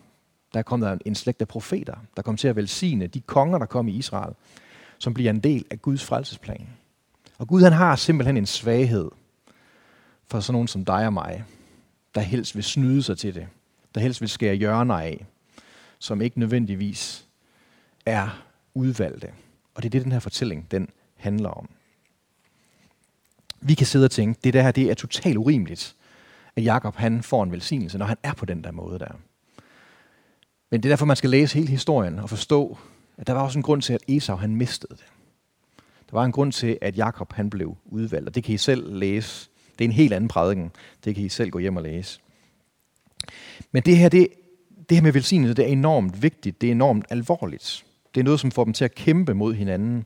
der 0.54 0.62
kom 0.62 0.82
der 0.82 0.98
en 1.06 1.16
slægt 1.16 1.42
af 1.42 1.48
profeter, 1.48 1.96
der 2.16 2.22
kom 2.22 2.38
til 2.38 2.48
at 2.48 2.56
velsigne 2.56 3.08
de 3.08 3.22
konger, 3.22 3.58
der 3.58 3.66
kom 3.66 3.88
i 3.88 3.92
Israel, 3.92 4.34
som 5.00 5.14
bliver 5.14 5.30
en 5.30 5.40
del 5.40 5.66
af 5.72 5.82
Guds 5.82 6.06
frelsesplan. 6.06 6.68
Og 7.38 7.48
Gud 7.48 7.62
han 7.62 7.74
har 7.74 7.96
simpelthen 7.96 8.38
en 8.38 8.46
svaghed 8.46 9.10
for 10.28 10.40
sådan 10.40 10.54
nogen 10.54 10.68
som 10.68 10.86
dig 10.86 11.06
og 11.06 11.14
mig, 11.14 11.44
der 12.16 12.22
helst 12.22 12.56
vil 12.56 12.64
snyde 12.64 13.04
sig 13.04 13.18
til 13.18 13.36
det, 13.36 13.48
der 13.96 14.02
helst 14.02 14.22
vil 14.22 14.30
skære 14.30 14.56
hjørner 14.56 14.96
af, 14.96 15.26
som 16.04 16.22
ikke 16.22 16.40
nødvendigvis 16.40 17.28
er 18.06 18.44
udvalgte. 18.74 19.28
Og 19.76 19.84
det 19.84 19.86
er 19.86 19.90
det, 19.90 20.04
den 20.04 20.12
her 20.12 20.20
fortælling 20.20 20.72
den 20.72 20.90
handler 21.16 21.50
om. 21.50 21.70
Vi 23.62 23.74
kan 23.74 23.88
sidde 23.88 24.06
og 24.06 24.12
tænke, 24.12 24.40
det 24.44 24.54
der 24.54 24.62
her 24.62 24.72
det 24.72 24.92
er 24.92 24.94
totalt 24.94 25.38
urimeligt, 25.38 25.96
at 26.56 26.64
Jakob 26.64 26.96
han 26.96 27.24
får 27.24 27.44
en 27.44 27.52
velsignelse, 27.52 27.98
når 27.98 28.06
han 28.06 28.18
er 28.24 28.34
på 28.34 28.46
den 28.46 28.64
der 28.64 28.72
måde 28.72 29.00
der. 29.00 29.12
Men 30.72 30.84
det 30.84 30.90
er 30.90 30.92
derfor, 30.92 31.06
man 31.06 31.16
skal 31.16 31.30
læse 31.30 31.56
hele 31.56 31.70
historien 31.70 32.20
og 32.20 32.30
forstå, 32.30 32.78
at 33.18 33.28
der 33.28 33.34
var 33.34 33.42
også 33.42 33.60
en 33.60 33.64
grund 33.64 33.82
til, 33.82 33.94
at 33.94 34.02
Esau 34.08 34.36
han 34.36 34.56
mistede 34.56 34.96
det. 34.96 35.06
Der 36.10 36.18
var 36.18 36.26
en 36.26 36.32
grund 36.32 36.52
til, 36.52 36.78
at 36.82 36.98
Jakob 36.98 37.34
han 37.34 37.50
blev 37.50 37.78
udvalgt, 37.86 38.28
og 38.28 38.36
det 38.36 38.44
kan 38.44 38.56
I 38.56 38.58
selv 38.58 38.94
læse. 38.94 39.50
Det 39.80 39.86
er 39.86 39.90
en 39.90 39.96
helt 39.96 40.14
anden 40.14 40.28
prædiken. 40.28 40.72
Det 41.04 41.16
kan 41.16 41.24
I 41.24 41.30
selv 41.30 41.50
gå 41.50 41.60
hjem 41.60 41.78
og 41.78 41.84
læse. 41.84 42.20
Men 43.72 43.84
det 43.84 43.98
her, 43.98 44.10
det, 44.10 44.28
det 44.90 44.98
her 44.98 45.02
med 45.02 45.12
velsignelse, 45.12 45.54
det 45.54 45.66
er 45.66 45.70
enormt 45.70 46.22
vigtigt. 46.22 46.62
Det 46.62 46.68
er 46.68 46.72
enormt 46.72 47.06
alvorligt. 47.10 47.86
Det 48.16 48.20
er 48.20 48.26
noget, 48.26 48.40
som 48.40 48.52
får 48.52 48.64
dem 48.64 48.74
til 48.74 48.86
at 48.86 48.96
kæmpe 48.96 49.34
mod 49.34 49.54
hinanden. 49.54 50.06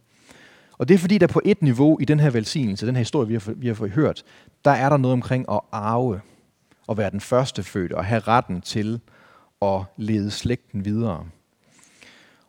Og 0.78 0.88
det 0.88 0.94
er 0.94 0.98
fordi, 0.98 1.18
der 1.18 1.28
på 1.28 1.42
et 1.46 1.62
niveau 1.62 1.98
i 2.00 2.06
den 2.06 2.20
her 2.20 2.30
velsignelse, 2.30 2.88
den 2.88 2.96
her 2.96 3.02
historie, 3.02 3.28
vi 3.28 3.34
har, 3.34 3.54
vi 3.56 3.68
har 3.68 3.88
hørt, 3.88 4.24
der 4.66 4.72
er 4.72 4.90
der 4.90 4.98
noget 4.98 5.14
omkring 5.14 5.46
at 5.52 5.60
arve, 5.72 6.22
og 6.88 6.98
være 6.98 7.10
den 7.10 7.22
første 7.22 7.64
født, 7.64 7.94
og 7.94 8.06
have 8.06 8.20
retten 8.20 8.62
til 8.62 9.00
at 9.62 9.82
lede 9.98 10.32
slægten 10.32 10.86
videre. 10.86 11.26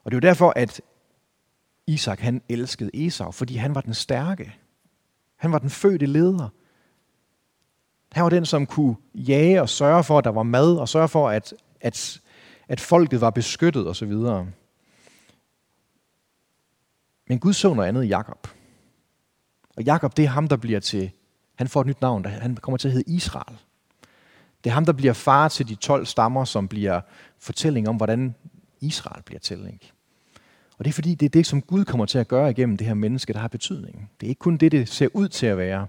Og 0.05 0.11
det 0.11 0.15
er 0.15 0.17
jo 0.17 0.29
derfor, 0.29 0.53
at 0.57 0.81
Isak 1.87 2.21
han 2.21 2.43
elskede 2.49 3.07
Esau, 3.07 3.31
fordi 3.31 3.57
han 3.57 3.75
var 3.75 3.81
den 3.81 3.95
stærke. 3.95 4.55
Han 5.37 5.53
var 5.53 5.59
den 5.59 5.71
fødte 5.71 6.07
leder. 6.07 6.49
Han 8.13 8.25
var 8.25 8.31
den, 8.31 8.47
som 8.47 8.67
kunne 8.67 8.97
jage 9.15 9.63
og 9.63 9.69
sørge 9.69 10.05
for, 10.05 10.19
at 10.19 10.25
der 10.25 10.31
var 10.31 10.43
mad, 10.43 10.77
og 10.77 10.89
sørge 10.89 11.09
for, 11.09 11.29
at, 11.29 11.55
at, 11.81 12.21
at 12.69 12.81
folket 12.81 13.21
var 13.21 13.31
beskyttet 13.31 13.89
osv. 13.89 14.13
Men 17.29 17.39
Gud 17.39 17.53
så 17.53 17.75
noget 17.75 17.89
andet 17.89 18.05
i 18.05 18.09
Jakob. 18.09 18.49
Og 19.77 19.83
Jakob, 19.83 20.17
det 20.17 20.25
er 20.25 20.29
ham, 20.29 20.49
der 20.49 20.57
bliver 20.57 20.81
til, 20.81 21.11
han 21.55 21.69
får 21.69 21.81
et 21.81 21.87
nyt 21.87 22.01
navn, 22.01 22.25
han 22.25 22.57
kommer 22.57 22.79
til 22.79 22.89
at 22.89 22.93
hedde 22.93 23.13
Israel. 23.13 23.59
Det 24.65 24.71
er 24.71 24.75
ham, 24.75 24.85
der 24.85 24.93
bliver 24.93 25.13
far 25.13 25.49
til 25.49 25.69
de 25.69 25.75
12 25.75 26.07
stammer, 26.07 26.45
som 26.45 26.69
bliver 26.69 27.01
fortælling 27.39 27.89
om, 27.89 27.97
hvordan 27.97 28.35
Israel 28.81 29.23
bliver 29.23 29.39
til. 29.39 29.71
Ikke? 29.73 29.93
Og 30.79 30.85
det 30.85 30.91
er 30.91 30.95
fordi, 30.95 31.15
det 31.15 31.27
er 31.27 31.31
det, 31.31 31.47
som 31.47 31.63
Gud 31.63 31.85
kommer 31.85 32.07
til 32.07 32.19
at 32.19 32.29
gøre 32.29 32.51
igennem 32.51 32.77
det 32.77 32.87
her 32.87 32.95
menneske, 32.95 33.33
der 33.33 33.39
har 33.39 33.49
betydning. 33.49 34.11
Det 34.21 34.27
er 34.27 34.29
ikke 34.29 34.39
kun 34.39 34.57
det, 34.57 34.73
det 34.73 34.89
ser 34.89 35.09
ud 35.15 35.29
til 35.29 35.47
at 35.47 35.59
være. 35.59 35.87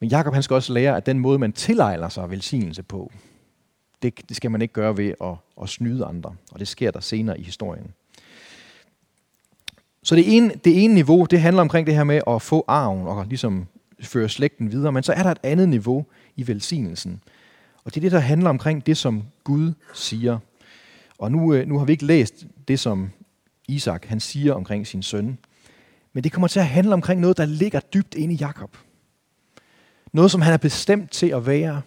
Men 0.00 0.08
Jakob 0.08 0.34
han 0.34 0.42
skal 0.42 0.54
også 0.54 0.72
lære, 0.72 0.96
at 0.96 1.06
den 1.06 1.18
måde, 1.18 1.38
man 1.38 1.52
tilegner 1.52 2.08
sig 2.08 2.30
velsignelse 2.30 2.82
på, 2.82 3.12
det, 4.02 4.28
det 4.28 4.36
skal 4.36 4.50
man 4.50 4.62
ikke 4.62 4.74
gøre 4.74 4.96
ved 4.96 5.14
at, 5.20 5.34
at 5.62 5.68
snyde 5.68 6.04
andre. 6.04 6.34
Og 6.52 6.60
det 6.60 6.68
sker 6.68 6.90
der 6.90 7.00
senere 7.00 7.40
i 7.40 7.42
historien. 7.42 7.94
Så 10.02 10.16
det 10.16 10.36
ene, 10.36 10.54
det 10.64 10.84
ene 10.84 10.94
niveau, 10.94 11.24
det 11.24 11.40
handler 11.40 11.62
omkring 11.62 11.86
det 11.86 11.94
her 11.94 12.04
med 12.04 12.20
at 12.26 12.42
få 12.42 12.64
arven 12.68 13.06
og 13.06 13.26
ligesom 13.26 13.66
føre 14.00 14.28
slægten 14.28 14.72
videre. 14.72 14.92
Men 14.92 15.02
så 15.02 15.12
er 15.12 15.22
der 15.22 15.30
et 15.30 15.38
andet 15.42 15.68
niveau 15.68 16.06
i 16.36 16.46
velsignelsen. 16.46 17.22
Og 17.84 17.94
det 17.94 17.96
er 17.96 18.00
det, 18.00 18.12
der 18.12 18.18
handler 18.18 18.50
omkring 18.50 18.86
det, 18.86 18.96
som 18.96 19.24
Gud 19.44 19.72
siger. 19.94 20.38
Og 21.18 21.32
nu, 21.32 21.54
øh, 21.54 21.68
nu 21.68 21.78
har 21.78 21.84
vi 21.84 21.92
ikke 21.92 22.04
læst 22.04 22.46
det, 22.68 22.80
som 22.80 23.10
Isak 23.68 24.04
han 24.04 24.20
siger 24.20 24.54
omkring 24.54 24.86
sin 24.86 25.02
søn. 25.02 25.38
Men 26.12 26.24
det 26.24 26.32
kommer 26.32 26.48
til 26.48 26.60
at 26.60 26.66
handle 26.66 26.94
omkring 26.94 27.20
noget, 27.20 27.36
der 27.36 27.44
ligger 27.44 27.80
dybt 27.80 28.14
inde 28.14 28.34
i 28.34 28.36
Jakob. 28.36 28.76
Noget, 30.12 30.30
som 30.30 30.42
han 30.42 30.52
er 30.52 30.56
bestemt 30.56 31.10
til 31.10 31.28
at 31.28 31.46
være. 31.46 31.82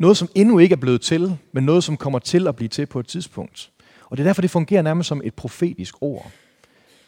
Noget, 0.00 0.16
som 0.16 0.28
endnu 0.34 0.58
ikke 0.58 0.72
er 0.72 0.76
blevet 0.76 1.00
til, 1.00 1.38
men 1.52 1.64
noget, 1.64 1.84
som 1.84 1.96
kommer 1.96 2.18
til 2.18 2.46
at 2.46 2.56
blive 2.56 2.68
til 2.68 2.86
på 2.86 3.00
et 3.00 3.06
tidspunkt. 3.06 3.70
Og 4.04 4.16
det 4.16 4.22
er 4.22 4.28
derfor, 4.28 4.42
det 4.42 4.50
fungerer 4.50 4.82
nærmest 4.82 5.08
som 5.08 5.20
et 5.24 5.34
profetisk 5.34 5.94
ord. 6.00 6.30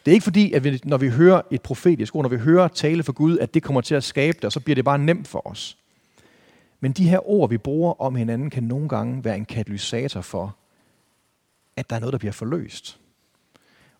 Det 0.05 0.11
er 0.11 0.13
ikke 0.13 0.23
fordi, 0.23 0.53
at 0.53 0.63
vi, 0.63 0.81
når 0.83 0.97
vi 0.97 1.09
hører 1.09 1.41
et 1.51 1.61
profetisk 1.61 2.15
ord, 2.15 2.23
når 2.23 2.29
vi 2.29 2.37
hører 2.37 2.67
tale 2.67 3.03
for 3.03 3.13
Gud, 3.13 3.37
at 3.37 3.53
det 3.53 3.63
kommer 3.63 3.81
til 3.81 3.95
at 3.95 4.03
skabe 4.03 4.35
det, 4.35 4.45
og 4.45 4.51
så 4.51 4.59
bliver 4.59 4.75
det 4.75 4.85
bare 4.85 4.99
nemt 4.99 5.27
for 5.27 5.47
os. 5.47 5.77
Men 6.79 6.91
de 6.91 7.09
her 7.09 7.29
ord, 7.29 7.49
vi 7.49 7.57
bruger 7.57 8.01
om 8.01 8.15
hinanden, 8.15 8.49
kan 8.49 8.63
nogle 8.63 8.89
gange 8.89 9.23
være 9.23 9.37
en 9.37 9.45
katalysator 9.45 10.21
for, 10.21 10.55
at 11.75 11.89
der 11.89 11.95
er 11.95 11.99
noget, 11.99 12.13
der 12.13 12.19
bliver 12.19 12.31
forløst. 12.31 12.99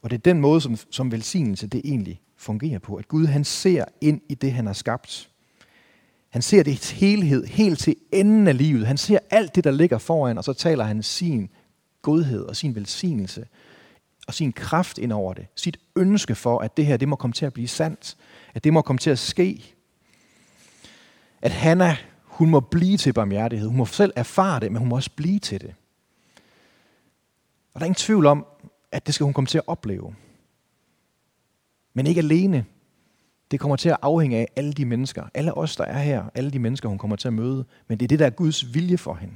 Og 0.01 0.09
det 0.09 0.17
er 0.17 0.21
den 0.21 0.41
måde, 0.41 0.61
som, 0.61 0.77
som 0.89 1.11
velsignelse 1.11 1.67
det 1.67 1.81
egentlig 1.85 2.21
fungerer 2.37 2.79
på. 2.79 2.95
At 2.95 3.07
Gud 3.07 3.25
han 3.25 3.43
ser 3.43 3.85
ind 4.01 4.21
i 4.29 4.35
det, 4.35 4.51
han 4.51 4.65
har 4.65 4.73
skabt. 4.73 5.29
Han 6.33 6.41
ser 6.41 6.63
det 6.63 6.91
i 6.91 6.95
helhed, 6.95 7.45
helt 7.45 7.79
til 7.79 7.95
enden 8.11 8.47
af 8.47 8.57
livet. 8.57 8.87
Han 8.87 8.97
ser 8.97 9.19
alt 9.29 9.55
det, 9.55 9.63
der 9.63 9.71
ligger 9.71 9.97
foran, 9.97 10.37
og 10.37 10.43
så 10.43 10.53
taler 10.53 10.83
han 10.83 11.03
sin 11.03 11.49
godhed 12.01 12.41
og 12.41 12.55
sin 12.55 12.75
velsignelse 12.75 13.47
og 14.27 14.33
sin 14.33 14.53
kraft 14.53 14.97
ind 14.97 15.11
over 15.11 15.33
det. 15.33 15.47
Sit 15.55 15.77
ønske 15.95 16.35
for, 16.35 16.59
at 16.59 16.77
det 16.77 16.85
her 16.85 16.97
det 16.97 17.07
må 17.07 17.15
komme 17.15 17.33
til 17.33 17.45
at 17.45 17.53
blive 17.53 17.67
sandt. 17.67 18.17
At 18.53 18.63
det 18.63 18.73
må 18.73 18.81
komme 18.81 18.97
til 18.97 19.09
at 19.09 19.19
ske. 19.19 19.75
At 21.41 21.51
Hanna, 21.51 21.97
hun 22.23 22.49
må 22.49 22.59
blive 22.59 22.97
til 22.97 23.13
barmhjertighed. 23.13 23.67
Hun 23.67 23.77
må 23.77 23.85
selv 23.85 24.13
erfare 24.15 24.59
det, 24.59 24.71
men 24.71 24.79
hun 24.79 24.89
må 24.89 24.95
også 24.95 25.11
blive 25.15 25.39
til 25.39 25.61
det. 25.61 25.75
Og 27.73 27.79
der 27.79 27.81
er 27.81 27.85
ingen 27.85 27.95
tvivl 27.95 28.25
om, 28.25 28.45
at 28.91 29.07
det 29.07 29.15
skal 29.15 29.23
hun 29.23 29.33
komme 29.33 29.47
til 29.47 29.57
at 29.57 29.67
opleve. 29.67 30.15
Men 31.93 32.07
ikke 32.07 32.19
alene. 32.19 32.65
Det 33.53 33.59
kommer 33.59 33.75
til 33.75 33.89
at 33.89 33.97
afhænge 34.01 34.37
af 34.37 34.47
alle 34.55 34.73
de 34.73 34.85
mennesker, 34.85 35.23
alle 35.33 35.57
os, 35.57 35.75
der 35.75 35.83
er 35.83 35.99
her, 35.99 36.23
alle 36.35 36.51
de 36.51 36.59
mennesker, 36.59 36.89
hun 36.89 36.97
kommer 36.97 37.15
til 37.15 37.27
at 37.27 37.33
møde. 37.33 37.65
Men 37.87 37.99
det 37.99 38.05
er 38.05 38.07
det, 38.07 38.19
der 38.19 38.25
er 38.25 38.29
Guds 38.29 38.73
vilje 38.73 38.97
for 38.97 39.13
hende. 39.13 39.33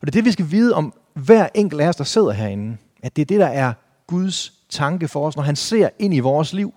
det 0.00 0.08
er 0.08 0.12
det, 0.12 0.24
vi 0.24 0.32
skal 0.32 0.50
vide 0.50 0.74
om 0.74 0.94
hver 1.14 1.48
enkelt 1.54 1.80
af 1.80 1.88
os, 1.88 1.96
der 1.96 2.04
sidder 2.04 2.32
herinde. 2.32 2.76
At 3.02 3.16
det 3.16 3.22
er 3.22 3.26
det, 3.26 3.40
der 3.40 3.46
er 3.46 3.72
Guds 4.06 4.52
tanke 4.68 5.08
for 5.08 5.26
os, 5.26 5.36
når 5.36 5.42
han 5.42 5.56
ser 5.56 5.88
ind 5.98 6.14
i 6.14 6.18
vores 6.18 6.52
liv. 6.52 6.74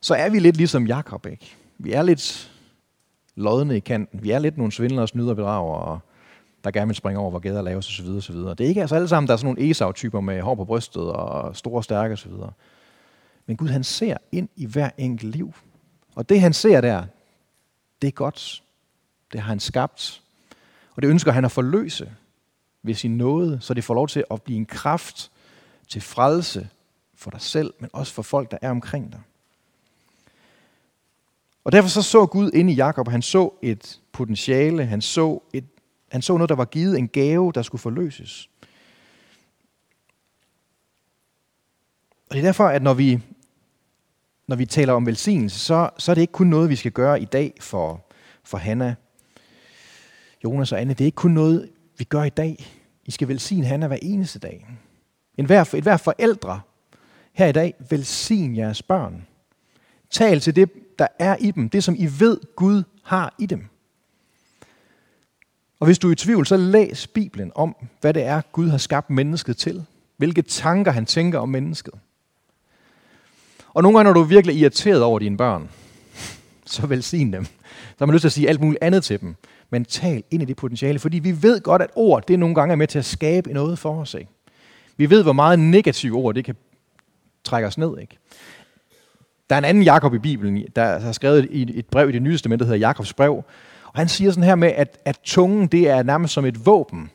Så 0.00 0.14
er 0.14 0.28
vi 0.28 0.38
lidt 0.38 0.56
ligesom 0.56 0.86
Jakob, 0.86 1.26
ikke? 1.26 1.56
Vi 1.78 1.92
er 1.92 2.02
lidt 2.02 2.52
lodne 3.36 3.76
i 3.76 3.80
kanten. 3.80 4.20
Vi 4.22 4.30
er 4.30 4.38
lidt 4.38 4.56
nogle 4.56 4.72
svindlere, 4.72 5.08
snyder 5.08 5.30
og 5.30 5.36
bedrager, 5.36 5.74
og 5.74 5.98
der 6.64 6.70
gerne 6.70 6.88
vil 6.88 6.96
springe 6.96 7.20
over, 7.20 7.30
hvor 7.30 7.38
gader 7.38 7.62
laves 7.62 7.88
osv. 7.88 8.08
osv. 8.08 8.36
Det 8.36 8.60
er 8.60 8.68
ikke 8.68 8.80
altså 8.80 8.94
alle 8.94 9.08
sammen, 9.08 9.26
der 9.26 9.32
er 9.32 9.36
sådan 9.36 9.54
nogle 9.54 9.70
Esau-typer 9.70 10.20
med 10.20 10.40
hår 10.40 10.54
på 10.54 10.64
brystet 10.64 11.12
og 11.12 11.56
store 11.56 11.82
stærke 11.82 12.12
osv. 12.12 12.32
Men 13.48 13.56
Gud 13.56 13.68
han 13.68 13.84
ser 13.84 14.16
ind 14.32 14.48
i 14.56 14.66
hver 14.66 14.90
enkelt 14.98 15.36
liv. 15.36 15.54
Og 16.14 16.28
det 16.28 16.40
han 16.40 16.52
ser 16.52 16.80
der, 16.80 17.04
det 18.02 18.08
er 18.08 18.12
godt. 18.12 18.62
Det 19.32 19.40
har 19.40 19.48
han 19.48 19.60
skabt. 19.60 20.22
Og 20.96 21.02
det 21.02 21.08
ønsker 21.08 21.32
han 21.32 21.44
at 21.44 21.52
forløse 21.52 22.12
ved 22.82 22.94
sin 22.94 23.16
nåde, 23.16 23.60
så 23.60 23.74
det 23.74 23.84
får 23.84 23.94
lov 23.94 24.08
til 24.08 24.24
at 24.30 24.42
blive 24.42 24.56
en 24.56 24.66
kraft 24.66 25.30
til 25.88 26.00
frelse 26.02 26.68
for 27.14 27.30
dig 27.30 27.40
selv, 27.40 27.74
men 27.78 27.90
også 27.92 28.14
for 28.14 28.22
folk, 28.22 28.50
der 28.50 28.58
er 28.62 28.70
omkring 28.70 29.12
dig. 29.12 29.20
Og 31.64 31.72
derfor 31.72 31.88
så 31.88 32.02
så 32.02 32.26
Gud 32.26 32.50
ind 32.54 32.70
i 32.70 32.74
Jakob, 32.74 33.08
han 33.08 33.22
så 33.22 33.52
et 33.62 34.00
potentiale, 34.12 34.86
han 34.86 35.00
så, 35.00 35.40
et, 35.52 35.64
han 36.12 36.22
så 36.22 36.36
noget, 36.36 36.48
der 36.48 36.54
var 36.54 36.64
givet, 36.64 36.98
en 36.98 37.08
gave, 37.08 37.52
der 37.54 37.62
skulle 37.62 37.82
forløses. 37.82 38.50
Og 42.28 42.34
det 42.34 42.38
er 42.38 42.42
derfor, 42.42 42.66
at 42.66 42.82
når 42.82 42.94
vi, 42.94 43.20
når 44.48 44.56
vi 44.56 44.66
taler 44.66 44.92
om 44.92 45.06
velsignelse, 45.06 45.58
så, 45.58 45.90
så 45.98 46.12
er 46.12 46.14
det 46.14 46.20
ikke 46.20 46.32
kun 46.32 46.46
noget, 46.46 46.70
vi 46.70 46.76
skal 46.76 46.92
gøre 46.92 47.22
i 47.22 47.24
dag 47.24 47.52
for, 47.60 48.06
for 48.44 48.58
Hanna, 48.58 48.94
Jonas 50.44 50.72
og 50.72 50.80
Anne. 50.80 50.92
Det 50.92 51.00
er 51.00 51.06
ikke 51.06 51.16
kun 51.16 51.30
noget, 51.30 51.68
vi 51.98 52.04
gør 52.04 52.22
i 52.22 52.28
dag. 52.28 52.66
I 53.04 53.10
skal 53.10 53.28
velsigne 53.28 53.66
Hanna 53.66 53.86
hver 53.86 53.98
eneste 54.02 54.38
dag. 54.38 54.66
En 55.36 55.46
hver, 55.46 55.74
et 55.74 55.82
hver 55.82 55.96
forældre 55.96 56.60
her 57.32 57.46
i 57.46 57.52
dag, 57.52 57.74
velsign 57.90 58.56
jeres 58.56 58.82
børn. 58.82 59.26
Tal 60.10 60.40
til 60.40 60.56
det, 60.56 60.70
der 60.98 61.06
er 61.18 61.36
i 61.40 61.50
dem, 61.50 61.68
det 61.68 61.84
som 61.84 61.94
I 61.98 62.08
ved, 62.18 62.40
Gud 62.56 62.82
har 63.02 63.34
i 63.38 63.46
dem. 63.46 63.64
Og 65.80 65.86
hvis 65.86 65.98
du 65.98 66.08
er 66.08 66.12
i 66.12 66.16
tvivl, 66.16 66.46
så 66.46 66.56
læs 66.56 67.06
Bibelen 67.06 67.52
om, 67.54 67.76
hvad 68.00 68.14
det 68.14 68.22
er, 68.22 68.40
Gud 68.52 68.68
har 68.68 68.78
skabt 68.78 69.10
mennesket 69.10 69.56
til. 69.56 69.84
Hvilke 70.16 70.42
tanker 70.42 70.92
han 70.92 71.06
tænker 71.06 71.38
om 71.38 71.48
mennesket. 71.48 71.94
Og 73.74 73.82
nogle 73.82 73.98
gange, 73.98 74.08
når 74.08 74.12
du 74.12 74.20
er 74.20 74.28
virkelig 74.28 74.56
irriteret 74.56 75.02
over 75.02 75.18
dine 75.18 75.36
børn, 75.36 75.68
så 76.66 76.86
velsign 76.86 77.32
dem. 77.32 77.44
Så 77.44 77.94
har 77.98 78.06
man 78.06 78.12
lyst 78.12 78.22
til 78.22 78.28
at 78.28 78.32
sige 78.32 78.48
alt 78.48 78.60
muligt 78.60 78.82
andet 78.82 79.04
til 79.04 79.20
dem. 79.20 79.34
Men 79.70 79.84
tal 79.84 80.22
ind 80.30 80.42
i 80.42 80.46
det 80.46 80.56
potentiale, 80.56 80.98
fordi 80.98 81.18
vi 81.18 81.42
ved 81.42 81.60
godt, 81.60 81.82
at 81.82 81.90
ord, 81.94 82.26
det 82.28 82.38
nogle 82.38 82.54
gange 82.54 82.72
er 82.72 82.76
med 82.76 82.86
til 82.86 82.98
at 82.98 83.04
skabe 83.04 83.52
noget 83.52 83.78
for 83.78 84.00
os. 84.00 84.14
Ikke? 84.14 84.30
Vi 84.96 85.10
ved, 85.10 85.22
hvor 85.22 85.32
meget 85.32 85.58
negative 85.58 86.16
ord, 86.16 86.34
det 86.34 86.44
kan 86.44 86.56
trække 87.44 87.68
os 87.68 87.78
ned. 87.78 87.98
Ikke? 88.00 88.18
Der 89.50 89.56
er 89.56 89.58
en 89.58 89.64
anden 89.64 89.82
Jakob 89.82 90.14
i 90.14 90.18
Bibelen, 90.18 90.64
der 90.76 90.98
har 90.98 91.12
skrevet 91.12 91.48
i 91.50 91.78
et 91.78 91.86
brev 91.86 92.08
i 92.08 92.12
det 92.12 92.22
nye 92.22 92.32
testament, 92.32 92.60
der 92.60 92.66
hedder 92.66 92.78
Jakobs 92.78 93.12
brev. 93.12 93.44
Og 93.84 93.94
han 93.94 94.08
siger 94.08 94.30
sådan 94.30 94.44
her 94.44 94.54
med, 94.54 94.68
at, 94.68 94.98
at 95.04 95.18
tungen 95.24 95.66
det 95.66 95.88
er 95.88 96.02
nærmest 96.02 96.34
som 96.34 96.44
et 96.44 96.66
våben, 96.66 97.10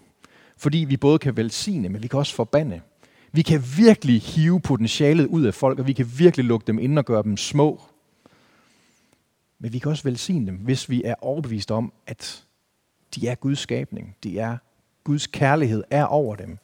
fordi 0.58 0.78
vi 0.78 0.98
både 0.98 1.20
kan 1.20 1.38
velsigne, 1.38 1.90
men 1.90 2.04
vi 2.04 2.08
kan 2.08 2.20
også 2.20 2.36
forbande. 2.36 2.82
Vi 3.36 3.42
kan 3.42 3.64
virkelig 3.78 4.22
hive 4.22 4.62
potentialet 4.62 5.26
ud 5.26 5.44
af 5.44 5.54
folk, 5.54 5.80
og 5.80 5.88
vi 5.88 5.94
kan 5.94 6.12
virkelig 6.18 6.46
lukke 6.46 6.68
dem 6.68 6.80
ind 6.80 7.00
og 7.00 7.06
gøre 7.06 7.24
dem 7.24 7.38
små. 7.38 7.82
Men 9.60 9.74
vi 9.74 9.80
kan 9.80 9.92
også 9.92 10.04
velsigne 10.04 10.48
dem, 10.48 10.56
hvis 10.56 10.90
vi 10.90 11.04
er 11.04 11.16
overbevist 11.22 11.72
om, 11.72 11.94
at 12.08 12.44
de 13.16 13.28
er 13.28 13.36
Guds 13.36 13.60
skabning. 13.60 14.16
De 14.24 14.40
er 14.40 14.58
Guds 15.04 15.28
kærlighed 15.28 15.84
er 15.90 16.06
over 16.06 16.36
dem. 16.36 16.58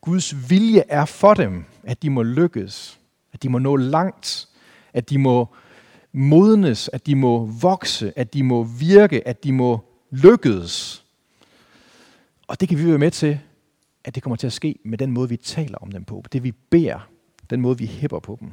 Guds 0.00 0.50
vilje 0.50 0.84
er 0.88 1.04
for 1.04 1.34
dem, 1.34 1.64
at 1.84 2.02
de 2.02 2.10
må 2.10 2.22
lykkes, 2.22 3.00
at 3.32 3.42
de 3.42 3.48
må 3.48 3.58
nå 3.58 3.76
langt, 3.76 4.48
at 4.92 5.10
de 5.10 5.18
må 5.18 5.48
modnes, 6.12 6.90
at 6.92 7.06
de 7.06 7.14
må 7.14 7.44
vokse, 7.44 8.18
at 8.18 8.34
de 8.34 8.42
må 8.42 8.62
virke, 8.62 9.28
at 9.28 9.44
de 9.44 9.52
må 9.52 9.84
lykkes. 10.10 11.04
Og 12.48 12.60
det 12.60 12.68
kan 12.68 12.78
vi 12.78 12.86
være 12.86 12.98
med 12.98 13.10
til, 13.10 13.40
at 14.06 14.14
det 14.14 14.22
kommer 14.22 14.36
til 14.36 14.46
at 14.46 14.52
ske 14.52 14.78
med 14.84 14.98
den 14.98 15.12
måde, 15.12 15.28
vi 15.28 15.36
taler 15.36 15.78
om 15.78 15.92
dem 15.92 16.04
på. 16.04 16.24
Det 16.32 16.42
vi 16.42 16.52
beder, 16.52 17.08
den 17.50 17.60
måde, 17.60 17.78
vi 17.78 17.86
hæpper 17.86 18.18
på 18.18 18.38
dem. 18.40 18.52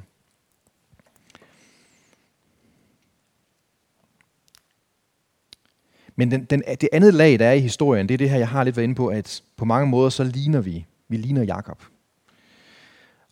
Men 6.16 6.32
den, 6.32 6.46
den, 6.46 6.64
det 6.82 6.90
andet 6.94 7.14
lag, 7.14 7.40
der 7.40 7.48
er 7.48 7.54
i 7.54 7.60
historien, 7.60 8.10
det 8.10 8.14
er 8.14 8.18
det 8.18 8.30
her, 8.30 8.38
jeg 8.38 8.48
har 8.48 8.64
lidt 8.64 8.78
været 8.78 8.84
inde 8.84 8.96
på, 8.96 9.08
at 9.08 9.44
på 9.56 9.66
mange 9.66 9.88
måder, 9.88 10.10
så 10.10 10.24
ligner 10.24 10.62
vi. 10.62 10.86
Vi 11.08 11.18
ligner 11.18 11.44
Jakob. 11.44 11.84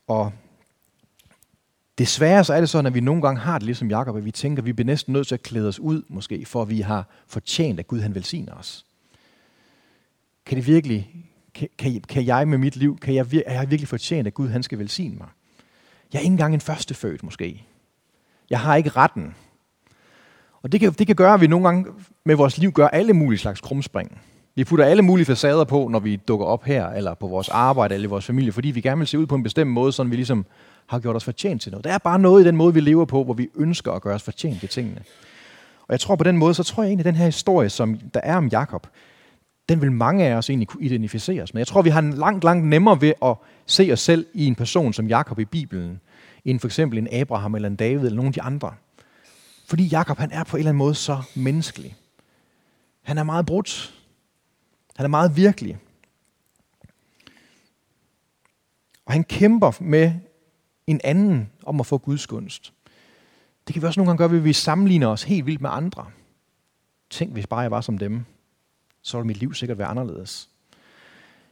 Og 0.07 0.31
Desværre 1.97 2.43
så 2.43 2.53
er 2.53 2.59
det 2.59 2.69
sådan, 2.69 2.85
at 2.85 2.93
vi 2.93 2.99
nogle 2.99 3.21
gange 3.21 3.41
har 3.41 3.57
det 3.57 3.65
ligesom 3.65 3.89
Jakob, 3.89 4.17
at 4.17 4.25
vi 4.25 4.31
tænker, 4.31 4.61
at 4.61 4.65
vi 4.65 4.73
bliver 4.73 4.85
næsten 4.85 5.13
nødt 5.13 5.27
til 5.27 5.35
at 5.35 5.43
klæde 5.43 5.67
os 5.67 5.79
ud, 5.79 6.03
måske, 6.07 6.45
for 6.45 6.61
at 6.61 6.69
vi 6.69 6.81
har 6.81 7.09
fortjent, 7.27 7.79
at 7.79 7.87
Gud 7.87 7.99
han 7.99 8.15
velsigner 8.15 8.53
os. 8.53 8.85
Kan 10.45 10.57
det 10.57 10.67
virkelig, 10.67 11.25
kan, 11.53 11.67
kan, 11.77 12.01
kan 12.09 12.25
jeg 12.25 12.47
med 12.47 12.57
mit 12.57 12.75
liv, 12.75 12.97
kan 12.97 13.15
jeg, 13.15 13.25
er 13.45 13.53
jeg 13.53 13.69
virkelig 13.69 13.87
fortjent, 13.87 14.27
at 14.27 14.33
Gud 14.33 14.47
han 14.47 14.63
skal 14.63 14.79
velsigne 14.79 15.15
mig? 15.15 15.27
Jeg 16.13 16.19
er 16.19 16.23
ikke 16.23 16.31
engang 16.31 16.53
en 16.53 16.61
førstefødt, 16.61 17.23
måske. 17.23 17.65
Jeg 18.49 18.59
har 18.59 18.75
ikke 18.75 18.89
retten. 18.89 19.35
Og 20.61 20.71
det 20.71 20.79
kan, 20.79 20.91
det 20.91 21.07
kan 21.07 21.15
gøre, 21.15 21.33
at 21.33 21.41
vi 21.41 21.47
nogle 21.47 21.65
gange 21.65 21.85
med 22.23 22.35
vores 22.35 22.57
liv 22.57 22.71
gør 22.71 22.87
alle 22.87 23.13
mulige 23.13 23.39
slags 23.39 23.61
krumspring. 23.61 24.21
Vi 24.55 24.63
putter 24.63 24.85
alle 24.85 25.01
mulige 25.01 25.25
facader 25.25 25.63
på, 25.63 25.87
når 25.87 25.99
vi 25.99 26.15
dukker 26.15 26.45
op 26.45 26.63
her, 26.63 26.87
eller 26.87 27.13
på 27.13 27.27
vores 27.27 27.49
arbejde, 27.49 27.93
eller 27.93 28.07
i 28.07 28.09
vores 28.09 28.25
familie, 28.25 28.51
fordi 28.51 28.71
vi 28.71 28.81
gerne 28.81 28.97
vil 28.97 29.07
se 29.07 29.19
ud 29.19 29.25
på 29.25 29.35
en 29.35 29.43
bestemt 29.43 29.71
måde, 29.71 29.91
sådan 29.91 30.11
vi 30.11 30.15
ligesom 30.15 30.45
har 30.87 30.99
gjort 30.99 31.15
os 31.15 31.23
fortjent 31.23 31.61
til 31.61 31.71
noget. 31.71 31.83
Der 31.83 31.93
er 31.93 31.97
bare 31.97 32.19
noget 32.19 32.43
i 32.43 32.47
den 32.47 32.55
måde, 32.55 32.73
vi 32.73 32.79
lever 32.79 33.05
på, 33.05 33.23
hvor 33.23 33.33
vi 33.33 33.49
ønsker 33.55 33.91
at 33.91 34.01
gøre 34.01 34.15
os 34.15 34.23
fortjent 34.23 34.59
til 34.59 34.69
tingene. 34.69 35.01
Og 35.81 35.91
jeg 35.91 35.99
tror 35.99 36.15
på 36.15 36.23
den 36.23 36.37
måde, 36.37 36.53
så 36.53 36.63
tror 36.63 36.83
jeg 36.83 36.89
egentlig, 36.89 37.05
at 37.05 37.13
den 37.13 37.19
her 37.19 37.25
historie, 37.25 37.69
som 37.69 37.99
der 38.13 38.19
er 38.23 38.37
om 38.37 38.47
Jakob, 38.47 38.87
den 39.69 39.81
vil 39.81 39.91
mange 39.91 40.25
af 40.25 40.35
os 40.35 40.49
egentlig 40.49 40.67
kunne 40.67 40.83
identificere 40.83 41.43
os 41.43 41.53
med. 41.53 41.59
Jeg 41.59 41.67
tror, 41.67 41.81
vi 41.81 41.89
har 41.89 41.99
en 41.99 42.13
langt, 42.13 42.43
langt 42.43 42.67
nemmere 42.67 43.01
ved 43.01 43.13
at 43.21 43.35
se 43.65 43.89
os 43.91 43.99
selv 43.99 44.27
i 44.33 44.45
en 44.45 44.55
person 44.55 44.93
som 44.93 45.07
Jakob 45.07 45.39
i 45.39 45.45
Bibelen, 45.45 46.01
end 46.45 46.59
for 46.59 46.67
eksempel 46.67 46.97
en 46.97 47.13
Abraham 47.13 47.55
eller 47.55 47.69
en 47.69 47.75
David 47.75 48.05
eller 48.05 48.15
nogen 48.15 48.27
af 48.27 48.33
de 48.33 48.41
andre. 48.41 48.73
Fordi 49.67 49.83
Jakob, 49.83 50.17
han 50.17 50.31
er 50.31 50.43
på 50.43 50.57
en 50.57 50.59
eller 50.59 50.69
anden 50.69 50.77
måde 50.77 50.95
så 50.95 51.21
menneskelig. 51.35 51.95
Han 53.01 53.17
er 53.17 53.23
meget 53.23 53.45
brudt. 53.45 53.93
Han 54.95 55.03
er 55.03 55.09
meget 55.09 55.35
virkelig. 55.35 55.77
Og 59.05 59.13
han 59.13 59.23
kæmper 59.23 59.71
med 59.79 60.13
en 60.87 61.01
anden 61.03 61.49
om 61.63 61.79
at 61.79 61.85
få 61.85 61.97
Guds 61.97 62.27
gunst. 62.27 62.73
Det 63.67 63.73
kan 63.73 63.81
vi 63.81 63.87
også 63.87 63.99
nogle 63.99 64.09
gange 64.09 64.17
gøre, 64.17 64.27
hvis 64.27 64.43
vi 64.43 64.53
sammenligner 64.53 65.07
os 65.07 65.23
helt 65.23 65.45
vildt 65.45 65.61
med 65.61 65.69
andre. 65.73 66.05
Tænk, 67.09 67.31
hvis 67.31 67.47
bare 67.47 67.59
jeg 67.59 67.71
var 67.71 67.81
som 67.81 67.97
dem, 67.97 68.25
så 69.01 69.17
vil 69.17 69.25
mit 69.25 69.37
liv 69.37 69.53
sikkert 69.53 69.77
være 69.77 69.87
anderledes. 69.87 70.49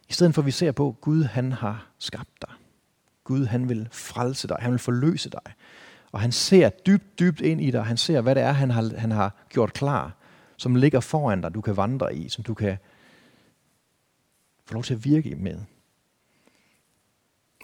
I 0.09 0.13
stedet 0.13 0.35
for 0.35 0.41
at 0.41 0.45
vi 0.45 0.51
ser 0.51 0.71
på, 0.71 0.95
Gud 1.01 1.23
han 1.23 1.51
har 1.51 1.87
skabt 1.99 2.41
dig. 2.41 2.49
Gud 3.23 3.45
han 3.45 3.69
vil 3.69 3.89
frelse 3.91 4.47
dig, 4.47 4.57
han 4.59 4.71
vil 4.71 4.79
forløse 4.79 5.29
dig. 5.29 5.53
Og 6.11 6.19
han 6.19 6.31
ser 6.31 6.69
dybt, 6.69 7.19
dybt 7.19 7.41
ind 7.41 7.61
i 7.61 7.71
dig. 7.71 7.85
Han 7.85 7.97
ser, 7.97 8.21
hvad 8.21 8.35
det 8.35 8.43
er, 8.43 8.51
han 8.51 8.71
har, 8.71 8.97
han 8.97 9.11
har 9.11 9.35
gjort 9.49 9.73
klar, 9.73 10.15
som 10.57 10.75
ligger 10.75 10.99
foran 10.99 11.41
dig, 11.41 11.53
du 11.53 11.61
kan 11.61 11.77
vandre 11.77 12.15
i, 12.15 12.29
som 12.29 12.43
du 12.43 12.53
kan 12.53 12.77
få 14.65 14.73
lov 14.73 14.83
til 14.83 14.93
at 14.93 15.05
virke 15.05 15.35
med. 15.35 15.59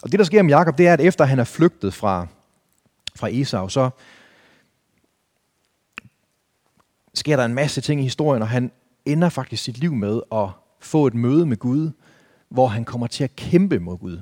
Og 0.04 0.12
det, 0.12 0.20
der 0.20 0.26
sker 0.26 0.42
med 0.42 0.52
Jakob, 0.52 0.78
det 0.78 0.88
er, 0.88 0.94
at 0.94 1.02
efter 1.02 1.26
han 1.26 1.40
er 1.40 1.44
flygtet 1.44 1.94
fra, 1.94 2.28
fra 3.16 3.30
Esau, 3.32 3.70
så 3.70 3.90
sker 7.14 7.36
der 7.36 7.46
en 7.46 7.54
masse 7.54 7.82
ting 7.82 8.02
i 8.02 8.04
historien, 8.04 8.42
og 8.42 8.50
han 8.50 8.72
ender 9.06 9.30
faktisk 9.30 9.64
sit 9.64 9.78
liv 9.78 9.94
med 9.94 10.22
at 10.32 10.48
få 10.80 11.08
et 11.08 11.14
møde 11.14 11.46
med 11.46 11.58
Gud, 11.58 11.92
hvor 12.50 12.68
han 12.68 12.86
kommer 12.86 13.08
til 13.08 13.24
at 13.24 13.36
kæmpe 13.36 13.80
mod 13.80 13.98
Gud. 13.98 14.22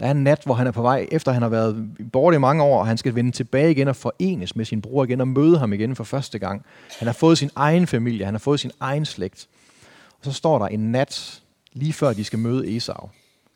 Der 0.00 0.06
er 0.06 0.10
en 0.10 0.24
nat, 0.24 0.42
hvor 0.44 0.54
han 0.54 0.66
er 0.66 0.70
på 0.70 0.82
vej, 0.82 1.08
efter 1.12 1.32
han 1.32 1.42
har 1.42 1.48
været 1.48 1.90
borte 2.12 2.34
i 2.34 2.38
mange 2.40 2.62
år, 2.62 2.78
og 2.78 2.86
han 2.86 2.98
skal 2.98 3.14
vende 3.14 3.30
tilbage 3.30 3.70
igen 3.70 3.88
og 3.88 3.96
forenes 3.96 4.56
med 4.56 4.64
sin 4.64 4.82
bror 4.82 5.04
igen 5.04 5.20
og 5.20 5.28
møde 5.28 5.58
ham 5.58 5.72
igen 5.72 5.96
for 5.96 6.04
første 6.04 6.38
gang. 6.38 6.64
Han 6.98 7.08
har 7.08 7.12
fået 7.12 7.38
sin 7.38 7.50
egen 7.56 7.86
familie, 7.86 8.24
han 8.24 8.34
har 8.34 8.38
fået 8.38 8.60
sin 8.60 8.70
egen 8.80 9.04
slægt. 9.04 9.48
Og 10.18 10.24
så 10.24 10.32
står 10.32 10.58
der 10.58 10.66
en 10.66 10.92
nat, 10.92 11.42
lige 11.72 11.92
før 11.92 12.12
de 12.12 12.24
skal 12.24 12.38
møde 12.38 12.76
Esau 12.76 13.08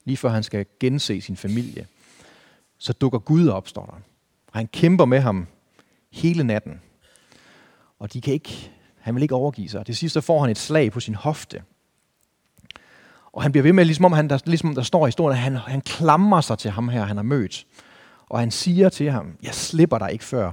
lige 0.08 0.16
før 0.16 0.28
han 0.28 0.42
skal 0.42 0.66
gense 0.80 1.20
sin 1.20 1.36
familie, 1.36 1.86
så 2.78 2.92
dukker 2.92 3.18
Gud 3.18 3.48
op, 3.48 3.68
står 3.68 3.84
der. 3.84 3.92
Og 4.52 4.58
han 4.58 4.66
kæmper 4.66 5.04
med 5.04 5.20
ham 5.20 5.46
hele 6.12 6.44
natten. 6.44 6.80
Og 7.98 8.12
de 8.12 8.20
kan 8.20 8.32
ikke, 8.34 8.70
han 9.00 9.14
vil 9.14 9.22
ikke 9.22 9.34
overgive 9.34 9.68
sig. 9.68 9.86
Det 9.86 9.96
sidste 9.96 10.22
får 10.22 10.40
han 10.40 10.50
et 10.50 10.58
slag 10.58 10.92
på 10.92 11.00
sin 11.00 11.14
hofte. 11.14 11.62
Og 13.32 13.42
han 13.42 13.52
bliver 13.52 13.62
ved 13.62 13.72
med, 13.72 13.84
ligesom 13.84 14.04
om 14.04 14.12
han, 14.12 14.30
der, 14.30 14.38
ligesom 14.44 14.74
der 14.74 14.82
står 14.82 15.06
i 15.06 15.08
historien, 15.08 15.36
at 15.36 15.42
han, 15.42 15.56
han 15.56 15.80
klamrer 15.80 16.40
sig 16.40 16.58
til 16.58 16.70
ham 16.70 16.88
her, 16.88 17.04
han 17.04 17.16
har 17.16 17.24
mødt. 17.24 17.66
Og 18.28 18.38
han 18.38 18.50
siger 18.50 18.88
til 18.88 19.10
ham, 19.10 19.36
jeg 19.42 19.54
slipper 19.54 19.98
dig 19.98 20.12
ikke 20.12 20.24
før 20.24 20.52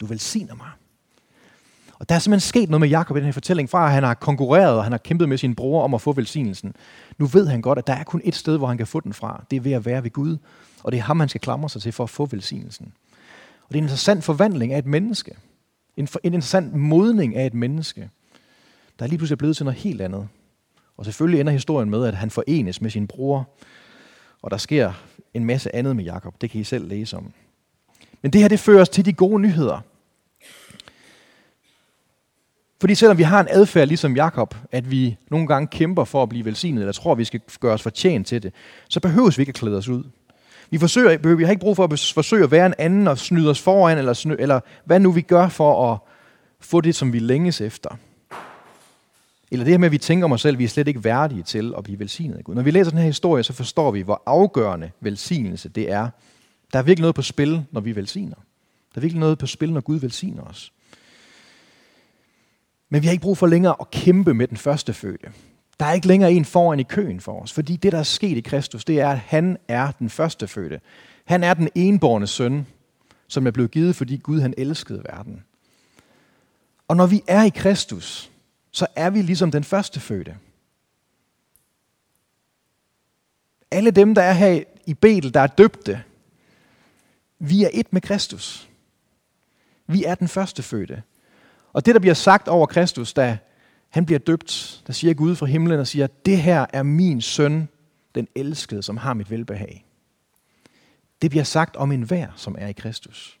du 0.00 0.06
velsigner 0.06 0.54
mig. 0.54 0.68
Og 1.98 2.08
der 2.08 2.14
er 2.14 2.18
simpelthen 2.18 2.48
sket 2.48 2.70
noget 2.70 2.80
med 2.80 2.88
Jakob 2.88 3.16
i 3.16 3.20
den 3.20 3.26
her 3.26 3.32
fortælling, 3.32 3.70
fra 3.70 3.86
at 3.86 3.92
han 3.92 4.02
har 4.02 4.14
konkurreret, 4.14 4.76
og 4.76 4.82
han 4.82 4.92
har 4.92 4.98
kæmpet 4.98 5.28
med 5.28 5.38
sin 5.38 5.54
bror 5.54 5.84
om 5.84 5.94
at 5.94 6.00
få 6.00 6.12
velsignelsen. 6.12 6.74
Nu 7.18 7.26
ved 7.26 7.46
han 7.46 7.62
godt, 7.62 7.78
at 7.78 7.86
der 7.86 7.92
er 7.92 8.04
kun 8.04 8.20
et 8.24 8.34
sted, 8.34 8.58
hvor 8.58 8.66
han 8.66 8.76
kan 8.76 8.86
få 8.86 9.00
den 9.00 9.12
fra. 9.12 9.44
Det 9.50 9.56
er 9.56 9.60
ved 9.60 9.72
at 9.72 9.86
være 9.86 10.04
ved 10.04 10.10
Gud. 10.10 10.36
Og 10.82 10.92
det 10.92 10.98
er 10.98 11.02
ham, 11.02 11.20
han 11.20 11.28
skal 11.28 11.40
klamre 11.40 11.68
sig 11.68 11.82
til 11.82 11.92
for 11.92 12.04
at 12.04 12.10
få 12.10 12.26
velsignelsen. 12.26 12.92
Og 13.62 13.68
det 13.68 13.74
er 13.74 13.78
en 13.78 13.84
interessant 13.84 14.24
forvandling 14.24 14.72
af 14.72 14.78
et 14.78 14.86
menneske. 14.86 15.36
En, 15.96 16.08
en 16.22 16.34
interessant 16.34 16.74
modning 16.74 17.36
af 17.36 17.46
et 17.46 17.54
menneske, 17.54 18.10
der 18.98 19.06
lige 19.06 19.18
pludselig 19.18 19.38
blevet 19.38 19.56
til 19.56 19.64
noget 19.64 19.80
helt 19.80 20.00
andet. 20.00 20.28
Og 20.96 21.04
selvfølgelig 21.04 21.40
ender 21.40 21.52
historien 21.52 21.90
med, 21.90 22.06
at 22.06 22.14
han 22.14 22.30
forenes 22.30 22.80
med 22.80 22.90
sin 22.90 23.06
bror, 23.06 23.50
og 24.42 24.50
der 24.50 24.56
sker 24.56 24.92
en 25.34 25.44
masse 25.44 25.74
andet 25.74 25.96
med 25.96 26.04
Jakob. 26.04 26.40
Det 26.40 26.50
kan 26.50 26.60
I 26.60 26.64
selv 26.64 26.88
læse 26.88 27.16
om. 27.16 27.32
Men 28.22 28.32
det 28.32 28.40
her, 28.40 28.48
det 28.48 28.60
fører 28.60 28.80
os 28.80 28.88
til 28.88 29.04
de 29.04 29.12
gode 29.12 29.42
nyheder. 29.42 29.80
Fordi 32.80 32.94
selvom 32.94 33.18
vi 33.18 33.22
har 33.22 33.40
en 33.40 33.46
adfærd 33.50 33.88
ligesom 33.88 34.16
Jakob, 34.16 34.54
at 34.70 34.90
vi 34.90 35.16
nogle 35.30 35.46
gange 35.46 35.66
kæmper 35.66 36.04
for 36.04 36.22
at 36.22 36.28
blive 36.28 36.44
velsignet, 36.44 36.80
eller 36.80 36.92
tror, 36.92 37.12
at 37.12 37.18
vi 37.18 37.24
skal 37.24 37.40
gøre 37.60 37.74
os 37.74 37.82
fortjent 37.82 38.26
til 38.26 38.42
det, 38.42 38.54
så 38.88 39.00
behøves 39.00 39.38
vi 39.38 39.42
ikke 39.42 39.50
at 39.50 39.54
klæde 39.54 39.78
os 39.78 39.88
ud. 39.88 40.04
Vi, 40.72 40.78
forsøger, 40.78 41.34
vi 41.36 41.44
har 41.44 41.50
ikke 41.50 41.60
brug 41.60 41.76
for 41.76 41.84
at 41.84 42.12
forsøge 42.14 42.44
at 42.44 42.50
være 42.50 42.66
en 42.66 42.74
anden 42.78 43.08
og 43.08 43.18
snyde 43.18 43.50
os 43.50 43.60
foran, 43.60 43.98
eller, 43.98 44.12
sny, 44.12 44.32
eller 44.38 44.60
hvad 44.84 45.00
nu 45.00 45.12
vi 45.12 45.20
gør 45.20 45.48
for 45.48 45.92
at 45.92 45.98
få 46.60 46.80
det, 46.80 46.94
som 46.94 47.12
vi 47.12 47.18
længes 47.18 47.60
efter. 47.60 47.96
Eller 49.50 49.64
det 49.64 49.72
her 49.72 49.78
med, 49.78 49.86
at 49.86 49.92
vi 49.92 49.98
tænker 49.98 50.24
om 50.24 50.32
os 50.32 50.40
selv, 50.40 50.58
vi 50.58 50.64
er 50.64 50.68
slet 50.68 50.88
ikke 50.88 51.04
værdige 51.04 51.42
til 51.42 51.74
at 51.78 51.84
blive 51.84 51.98
velsignet 51.98 52.36
af 52.36 52.44
Gud. 52.44 52.54
Når 52.54 52.62
vi 52.62 52.70
læser 52.70 52.90
den 52.90 52.98
her 52.98 53.06
historie, 53.06 53.42
så 53.42 53.52
forstår 53.52 53.90
vi, 53.90 54.00
hvor 54.00 54.22
afgørende 54.26 54.90
velsignelse 55.00 55.68
det 55.68 55.90
er. 55.90 56.08
Der 56.72 56.78
er 56.78 56.82
virkelig 56.82 57.02
noget 57.02 57.14
på 57.14 57.22
spil, 57.22 57.64
når 57.70 57.80
vi 57.80 57.96
velsigner. 57.96 58.36
Der 58.94 58.98
er 58.98 59.00
virkelig 59.00 59.20
noget 59.20 59.38
på 59.38 59.46
spil, 59.46 59.72
når 59.72 59.80
Gud 59.80 60.00
velsigner 60.00 60.42
os. 60.42 60.72
Men 62.88 63.02
vi 63.02 63.06
har 63.06 63.12
ikke 63.12 63.22
brug 63.22 63.38
for 63.38 63.46
længere 63.46 63.74
at 63.80 63.90
kæmpe 63.90 64.34
med 64.34 64.48
den 64.48 64.56
første 64.56 64.92
fødte. 64.92 65.26
Der 65.80 65.86
er 65.86 65.92
ikke 65.92 66.06
længere 66.06 66.32
en 66.32 66.44
foran 66.44 66.80
i 66.80 66.82
køen 66.82 67.20
for 67.20 67.40
os, 67.40 67.52
fordi 67.52 67.76
det, 67.76 67.92
der 67.92 67.98
er 67.98 68.02
sket 68.02 68.36
i 68.36 68.40
Kristus, 68.40 68.84
det 68.84 69.00
er, 69.00 69.10
at 69.10 69.18
han 69.18 69.56
er 69.68 69.90
den 69.90 70.10
første 70.10 70.48
fødte. 70.48 70.80
Han 71.24 71.44
er 71.44 71.54
den 71.54 71.68
enborne 71.74 72.26
søn, 72.26 72.66
som 73.28 73.46
er 73.46 73.50
blevet 73.50 73.70
givet, 73.70 73.96
fordi 73.96 74.16
Gud 74.16 74.40
han 74.40 74.54
elskede 74.56 75.02
verden. 75.04 75.44
Og 76.88 76.96
når 76.96 77.06
vi 77.06 77.22
er 77.26 77.42
i 77.42 77.48
Kristus, 77.48 78.30
så 78.70 78.86
er 78.96 79.10
vi 79.10 79.22
ligesom 79.22 79.50
den 79.50 79.64
første 79.64 80.00
fødte. 80.00 80.36
Alle 83.70 83.90
dem, 83.90 84.14
der 84.14 84.22
er 84.22 84.32
her 84.32 84.62
i 84.86 84.94
Betel, 84.94 85.34
der 85.34 85.40
er 85.40 85.46
døbte, 85.46 86.02
vi 87.38 87.64
er 87.64 87.68
et 87.72 87.92
med 87.92 88.00
Kristus. 88.00 88.68
Vi 89.86 90.04
er 90.04 90.14
den 90.14 90.28
første 90.28 90.62
fødte. 90.62 91.02
Og 91.72 91.86
det, 91.86 91.94
der 91.94 92.00
bliver 92.00 92.14
sagt 92.14 92.48
over 92.48 92.66
Kristus, 92.66 93.12
da 93.12 93.38
han 93.92 94.06
bliver 94.06 94.18
døbt, 94.18 94.82
der 94.86 94.92
siger 94.92 95.14
Gud 95.14 95.36
fra 95.36 95.46
himlen 95.46 95.80
og 95.80 95.86
siger, 95.86 96.06
det 96.06 96.42
her 96.42 96.66
er 96.72 96.82
min 96.82 97.20
søn, 97.20 97.68
den 98.14 98.28
elskede, 98.34 98.82
som 98.82 98.96
har 98.96 99.14
mit 99.14 99.30
velbehag. 99.30 99.84
Det 101.22 101.30
bliver 101.30 101.44
sagt 101.44 101.76
om 101.76 101.92
enhver, 101.92 102.28
som 102.36 102.56
er 102.58 102.66
i 102.66 102.72
Kristus. 102.72 103.40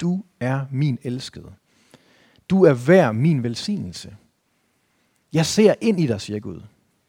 Du 0.00 0.24
er 0.40 0.66
min 0.70 0.98
elskede. 1.02 1.52
Du 2.50 2.64
er 2.64 2.72
hver 2.72 3.12
min 3.12 3.42
velsignelse. 3.42 4.16
Jeg 5.32 5.46
ser 5.46 5.74
ind 5.80 6.00
i 6.00 6.06
dig, 6.06 6.20
siger 6.20 6.40
Gud. 6.40 6.60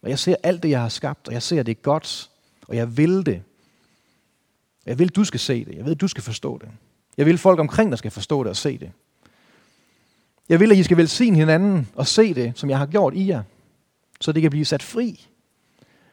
Og 0.01 0.09
jeg 0.09 0.19
ser 0.19 0.35
alt 0.43 0.63
det, 0.63 0.69
jeg 0.69 0.81
har 0.81 0.89
skabt, 0.89 1.27
og 1.27 1.33
jeg 1.33 1.43
ser 1.43 1.63
det 1.63 1.81
godt, 1.81 2.29
og 2.67 2.75
jeg 2.75 2.97
vil 2.97 3.25
det. 3.25 3.43
Jeg 4.85 4.99
vil, 4.99 5.09
du 5.09 5.23
skal 5.23 5.39
se 5.39 5.65
det. 5.65 5.75
Jeg 5.75 5.85
ved, 5.85 5.95
du 5.95 6.07
skal 6.07 6.23
forstå 6.23 6.57
det. 6.57 6.69
Jeg 7.17 7.25
vil, 7.25 7.37
folk 7.37 7.59
omkring 7.59 7.91
dig 7.91 7.97
skal 7.97 8.11
forstå 8.11 8.43
det 8.43 8.49
og 8.49 8.55
se 8.57 8.77
det. 8.77 8.91
Jeg 10.49 10.59
vil, 10.59 10.71
at 10.71 10.77
I 10.77 10.83
skal 10.83 10.97
velsigne 10.97 11.37
hinanden 11.37 11.87
og 11.95 12.07
se 12.07 12.33
det, 12.33 12.51
som 12.55 12.69
jeg 12.69 12.77
har 12.77 12.85
gjort 12.85 13.13
i 13.13 13.27
jer, 13.27 13.43
så 14.21 14.31
det 14.31 14.41
kan 14.41 14.51
blive 14.51 14.65
sat 14.65 14.83
fri. 14.83 15.27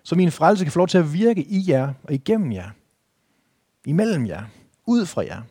Så 0.02 0.14
min 0.14 0.32
frelse 0.32 0.64
kan 0.64 0.72
få 0.72 0.78
lov 0.78 0.88
til 0.88 0.98
at 0.98 1.12
virke 1.12 1.42
i 1.42 1.64
jer 1.68 1.92
og 2.02 2.14
igennem 2.14 2.52
jer. 2.52 2.70
Imellem 3.86 4.26
jer. 4.26 4.42
Ud 4.86 5.06
fra 5.06 5.24
jer. 5.24 5.42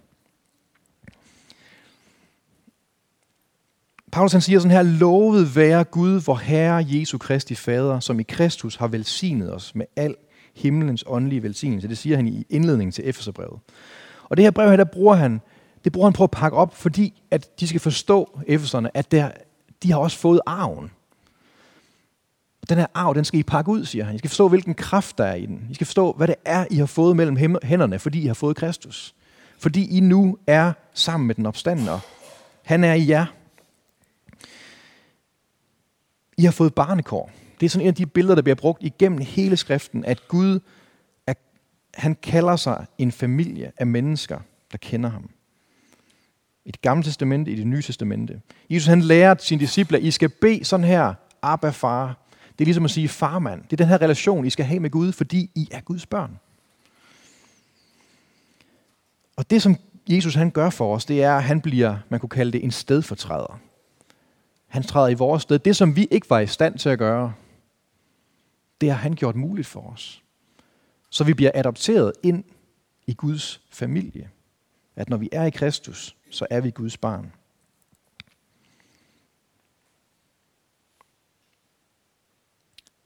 Paulus 4.11 4.31
han 4.31 4.41
siger 4.41 4.59
sådan 4.59 4.71
her, 4.71 4.83
lovet 4.83 5.55
være 5.55 5.83
Gud, 5.83 6.21
vor 6.25 6.35
Herre 6.35 6.85
Jesu 6.87 7.17
Kristi 7.17 7.55
Fader, 7.55 7.99
som 7.99 8.19
i 8.19 8.23
Kristus 8.23 8.75
har 8.75 8.87
velsignet 8.87 9.53
os 9.53 9.75
med 9.75 9.85
al 9.95 10.15
himlens 10.55 11.03
åndelige 11.07 11.43
velsignelse. 11.43 11.87
Det 11.87 11.97
siger 11.97 12.15
han 12.15 12.27
i 12.27 12.45
indledningen 12.49 12.91
til 12.91 13.09
Efeserbrevet. 13.09 13.59
Og 14.23 14.37
det 14.37 14.45
her 14.45 14.51
brev 14.51 14.69
her, 14.69 14.77
der 14.77 14.83
bruger 14.83 15.15
han, 15.15 15.41
det 15.87 15.93
bruger 15.93 16.07
han 16.07 16.13
på 16.13 16.23
at 16.23 16.31
pakke 16.31 16.57
op, 16.57 16.75
fordi 16.75 17.21
at 17.31 17.59
de 17.59 17.67
skal 17.67 17.79
forstå, 17.79 18.39
Efeserne, 18.47 18.97
at 18.97 19.11
der, 19.11 19.31
de 19.83 19.91
har 19.91 19.99
også 19.99 20.17
fået 20.17 20.41
arven. 20.45 20.91
Den 22.69 22.77
her 22.77 22.85
arv, 22.93 23.15
den 23.15 23.25
skal 23.25 23.39
I 23.39 23.43
pakke 23.43 23.71
ud, 23.71 23.85
siger 23.85 24.05
han. 24.05 24.15
I 24.15 24.17
skal 24.17 24.29
forstå, 24.29 24.47
hvilken 24.47 24.73
kraft 24.73 25.17
der 25.17 25.23
er 25.23 25.35
i 25.35 25.45
den. 25.45 25.67
I 25.69 25.73
skal 25.73 25.87
forstå, 25.87 26.11
hvad 26.11 26.27
det 26.27 26.35
er, 26.45 26.65
I 26.71 26.75
har 26.75 26.85
fået 26.85 27.15
mellem 27.15 27.37
hænderne, 27.63 27.99
fordi 27.99 28.21
I 28.21 28.27
har 28.27 28.33
fået 28.33 28.55
Kristus. 28.57 29.15
Fordi 29.59 29.97
I 29.97 29.99
nu 29.99 30.37
er 30.47 30.73
sammen 30.93 31.27
med 31.27 31.35
den 31.35 31.45
opstandende. 31.45 31.99
Han 32.63 32.83
er 32.83 32.93
i 32.93 33.09
jer. 33.09 33.25
I 36.37 36.43
har 36.43 36.51
fået 36.51 36.73
barnekår. 36.73 37.31
Det 37.59 37.65
er 37.65 37.69
sådan 37.69 37.85
en 37.85 37.87
af 37.87 37.95
de 37.95 38.05
billeder, 38.05 38.35
der 38.35 38.41
bliver 38.41 38.55
brugt 38.55 38.83
igennem 38.83 39.17
hele 39.17 39.57
skriften, 39.57 40.05
at 40.05 40.27
Gud, 40.27 40.59
er, 41.27 41.33
han 41.93 42.15
kalder 42.15 42.55
sig 42.55 42.85
en 42.97 43.11
familie 43.11 43.71
af 43.77 43.87
mennesker, 43.87 44.39
der 44.71 44.77
kender 44.77 45.09
ham. 45.09 45.29
I 46.67 46.71
det 46.71 46.81
gamle 46.81 47.03
testamente, 47.03 47.51
i 47.51 47.55
det 47.55 47.67
nye 47.67 47.81
testamente. 47.81 48.41
Jesus 48.69 48.87
han 48.87 49.01
lærer 49.01 49.35
sine 49.39 49.61
disciple, 49.61 49.97
at 49.97 50.03
I 50.03 50.11
skal 50.11 50.29
bede 50.29 50.63
sådan 50.65 50.85
her, 50.85 51.13
Abba 51.41 51.69
far. 51.69 52.27
Det 52.51 52.63
er 52.63 52.65
ligesom 52.65 52.85
at 52.85 52.91
sige 52.91 53.07
farmand. 53.07 53.63
Det 53.63 53.73
er 53.73 53.77
den 53.77 53.87
her 53.87 54.01
relation, 54.01 54.45
I 54.45 54.49
skal 54.49 54.65
have 54.65 54.79
med 54.79 54.89
Gud, 54.89 55.11
fordi 55.11 55.51
I 55.55 55.67
er 55.71 55.81
Guds 55.81 56.05
børn. 56.05 56.39
Og 59.35 59.49
det, 59.49 59.61
som 59.61 59.75
Jesus 60.09 60.35
han 60.35 60.51
gør 60.51 60.69
for 60.69 60.95
os, 60.95 61.05
det 61.05 61.23
er, 61.23 61.37
at 61.37 61.43
han 61.43 61.61
bliver, 61.61 61.97
man 62.09 62.19
kunne 62.19 62.29
kalde 62.29 62.51
det, 62.51 62.63
en 62.63 62.71
stedfortræder. 62.71 63.59
Han 64.67 64.83
træder 64.83 65.07
i 65.07 65.13
vores 65.13 65.43
sted. 65.43 65.59
Det, 65.59 65.75
som 65.75 65.95
vi 65.95 66.07
ikke 66.11 66.29
var 66.29 66.39
i 66.39 66.47
stand 66.47 66.79
til 66.79 66.89
at 66.89 66.99
gøre, 66.99 67.33
det 68.81 68.89
har 68.89 68.97
han 68.97 69.13
gjort 69.13 69.35
muligt 69.35 69.67
for 69.67 69.81
os. 69.93 70.23
Så 71.09 71.23
vi 71.23 71.33
bliver 71.33 71.51
adopteret 71.53 72.13
ind 72.23 72.43
i 73.07 73.13
Guds 73.13 73.61
familie. 73.71 74.29
At 74.95 75.09
når 75.09 75.17
vi 75.17 75.29
er 75.31 75.43
i 75.43 75.49
Kristus, 75.49 76.16
så 76.29 76.47
er 76.49 76.61
vi 76.61 76.71
Guds 76.71 76.97
barn. 76.97 77.31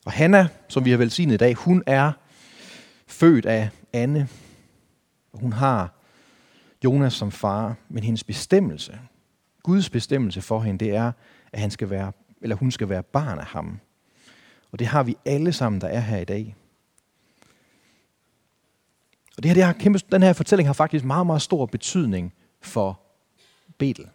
Og 0.06 0.12
Hanna, 0.12 0.48
som 0.68 0.86
vi 0.86 0.92
har 0.92 0.98
velsignet 0.98 1.34
i 1.34 1.38
dag, 1.38 1.54
hun 1.54 1.84
er 1.86 2.12
født 3.08 3.46
af 3.46 3.70
Anne. 3.94 4.30
Hun 5.34 5.54
har 5.54 5.94
Jonas 6.84 7.14
som 7.14 7.32
far, 7.32 7.76
men 7.90 8.04
hendes 8.04 8.24
bestemmelse, 8.24 9.00
Guds 9.64 9.90
bestemmelse 9.90 10.42
for 10.42 10.60
hende, 10.60 10.86
det 10.86 10.96
er, 10.96 11.12
at 11.52 11.60
han 11.60 11.72
skal 11.72 11.90
være, 11.90 12.12
eller 12.42 12.56
hun 12.56 12.72
skal 12.72 12.90
være 12.90 13.04
barn 13.04 13.40
af 13.40 13.46
ham. 13.46 13.80
Og 14.72 14.80
det 14.80 14.88
har 14.88 15.04
vi 15.04 15.18
alle 15.26 15.54
sammen, 15.54 15.82
der 15.82 15.88
er 15.88 16.00
her 16.00 16.18
i 16.18 16.26
dag. 16.26 16.56
Og 19.38 19.44
det 19.44 19.46
her, 19.46 19.54
det 19.54 19.64
har 19.64 19.74
kæmpe, 19.74 20.00
den 20.12 20.24
her 20.24 20.34
fortælling 20.34 20.70
har 20.70 20.74
faktisk 20.74 21.06
meget, 21.06 21.26
meget 21.26 21.42
stor 21.42 21.66
betydning 21.66 22.34
for 22.62 23.02
Betel. 23.78 24.06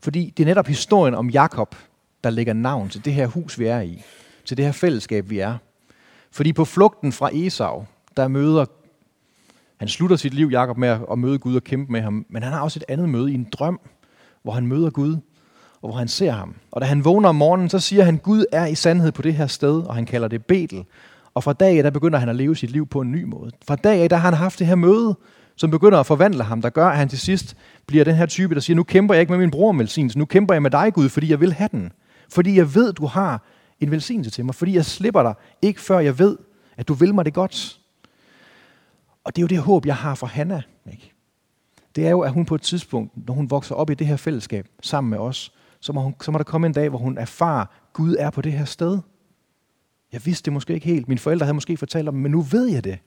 Fordi 0.00 0.32
det 0.36 0.42
er 0.42 0.46
netop 0.46 0.66
historien 0.66 1.14
om 1.14 1.30
Jakob, 1.30 1.76
der 2.24 2.30
lægger 2.30 2.52
navn 2.52 2.88
til 2.88 3.04
det 3.04 3.12
her 3.12 3.26
hus, 3.26 3.58
vi 3.58 3.66
er 3.66 3.80
i. 3.80 4.02
Til 4.44 4.56
det 4.56 4.64
her 4.64 4.72
fællesskab, 4.72 5.30
vi 5.30 5.38
er. 5.38 5.56
Fordi 6.30 6.52
på 6.52 6.64
flugten 6.64 7.12
fra 7.12 7.30
Esau, 7.32 7.84
der 8.16 8.28
møder 8.28 8.64
han 9.82 9.88
slutter 9.88 10.16
sit 10.16 10.34
liv, 10.34 10.48
Jakob, 10.48 10.78
med 10.78 10.88
at 11.12 11.18
møde 11.18 11.38
Gud 11.38 11.56
og 11.56 11.64
kæmpe 11.64 11.92
med 11.92 12.00
ham. 12.00 12.26
Men 12.28 12.42
han 12.42 12.52
har 12.52 12.60
også 12.60 12.78
et 12.78 12.84
andet 12.88 13.08
møde 13.08 13.30
i 13.32 13.34
en 13.34 13.48
drøm, 13.52 13.80
hvor 14.42 14.52
han 14.52 14.66
møder 14.66 14.90
Gud 14.90 15.16
og 15.82 15.88
hvor 15.88 15.98
han 15.98 16.08
ser 16.08 16.30
ham. 16.30 16.54
Og 16.70 16.80
da 16.80 16.86
han 16.86 17.04
vågner 17.04 17.28
om 17.28 17.34
morgenen, 17.34 17.68
så 17.68 17.78
siger 17.78 18.04
han, 18.04 18.16
Gud 18.16 18.44
er 18.52 18.66
i 18.66 18.74
sandhed 18.74 19.12
på 19.12 19.22
det 19.22 19.34
her 19.34 19.46
sted, 19.46 19.82
og 19.82 19.94
han 19.94 20.06
kalder 20.06 20.28
det 20.28 20.46
Betel. 20.46 20.84
Og 21.34 21.44
fra 21.44 21.52
dag 21.52 21.76
af, 21.76 21.82
der 21.82 21.90
begynder 21.90 22.18
han 22.18 22.28
at 22.28 22.36
leve 22.36 22.56
sit 22.56 22.70
liv 22.70 22.86
på 22.86 23.00
en 23.00 23.12
ny 23.12 23.24
måde. 23.24 23.50
Fra 23.68 23.76
dag 23.76 24.02
af, 24.02 24.08
der 24.08 24.16
har 24.16 24.30
han 24.30 24.38
haft 24.38 24.58
det 24.58 24.66
her 24.66 24.74
møde, 24.74 25.16
som 25.56 25.70
begynder 25.70 26.00
at 26.00 26.06
forvandle 26.06 26.42
ham, 26.42 26.62
der 26.62 26.70
gør, 26.70 26.86
at 26.86 26.96
han 26.96 27.08
til 27.08 27.18
sidst 27.18 27.56
bliver 27.86 28.04
den 28.04 28.14
her 28.14 28.26
type, 28.26 28.54
der 28.54 28.60
siger, 28.60 28.74
nu 28.74 28.82
kæmper 28.82 29.14
jeg 29.14 29.20
ikke 29.20 29.32
med 29.32 29.38
min 29.38 29.50
bror 29.50 29.68
om 29.68 29.78
velsignelse, 29.78 30.18
nu 30.18 30.24
kæmper 30.24 30.54
jeg 30.54 30.62
med 30.62 30.70
dig, 30.70 30.92
Gud, 30.94 31.08
fordi 31.08 31.30
jeg 31.30 31.40
vil 31.40 31.52
have 31.52 31.68
den. 31.72 31.92
Fordi 32.28 32.56
jeg 32.56 32.74
ved, 32.74 32.92
du 32.92 33.06
har 33.06 33.42
en 33.80 33.90
velsignelse 33.90 34.30
til 34.30 34.44
mig. 34.44 34.54
Fordi 34.54 34.74
jeg 34.74 34.84
slipper 34.84 35.22
dig, 35.22 35.34
ikke 35.62 35.80
før 35.80 35.98
jeg 35.98 36.18
ved, 36.18 36.38
at 36.76 36.88
du 36.88 36.94
vil 36.94 37.14
mig 37.14 37.24
det 37.24 37.34
godt. 37.34 37.80
Og 39.24 39.36
det 39.36 39.42
er 39.42 39.42
jo 39.42 39.46
det 39.46 39.58
håb, 39.58 39.86
jeg 39.86 39.96
har 39.96 40.14
for 40.14 40.26
Hanna. 40.26 40.62
Ikke? 40.92 41.12
Det 41.96 42.06
er 42.06 42.10
jo, 42.10 42.20
at 42.20 42.32
hun 42.32 42.44
på 42.44 42.54
et 42.54 42.62
tidspunkt, 42.62 43.26
når 43.26 43.34
hun 43.34 43.50
vokser 43.50 43.74
op 43.74 43.90
i 43.90 43.94
det 43.94 44.06
her 44.06 44.16
fællesskab 44.16 44.68
sammen 44.82 45.10
med 45.10 45.18
os, 45.18 45.52
så 45.80 45.92
må, 45.92 46.00
hun, 46.00 46.14
så 46.22 46.30
må 46.30 46.38
der 46.38 46.44
komme 46.44 46.66
en 46.66 46.72
dag, 46.72 46.88
hvor 46.88 46.98
hun 46.98 47.18
erfarer, 47.18 47.66
Gud 47.92 48.16
er 48.18 48.30
på 48.30 48.42
det 48.42 48.52
her 48.52 48.64
sted. 48.64 48.98
Jeg 50.12 50.26
vidste 50.26 50.44
det 50.44 50.52
måske 50.52 50.74
ikke 50.74 50.86
helt. 50.86 51.08
Mine 51.08 51.18
forældre 51.18 51.46
havde 51.46 51.54
måske 51.54 51.76
fortalt 51.76 52.08
om 52.08 52.14
men 52.14 52.32
nu 52.32 52.40
ved 52.40 52.66
jeg 52.68 52.84
det. 52.84 52.98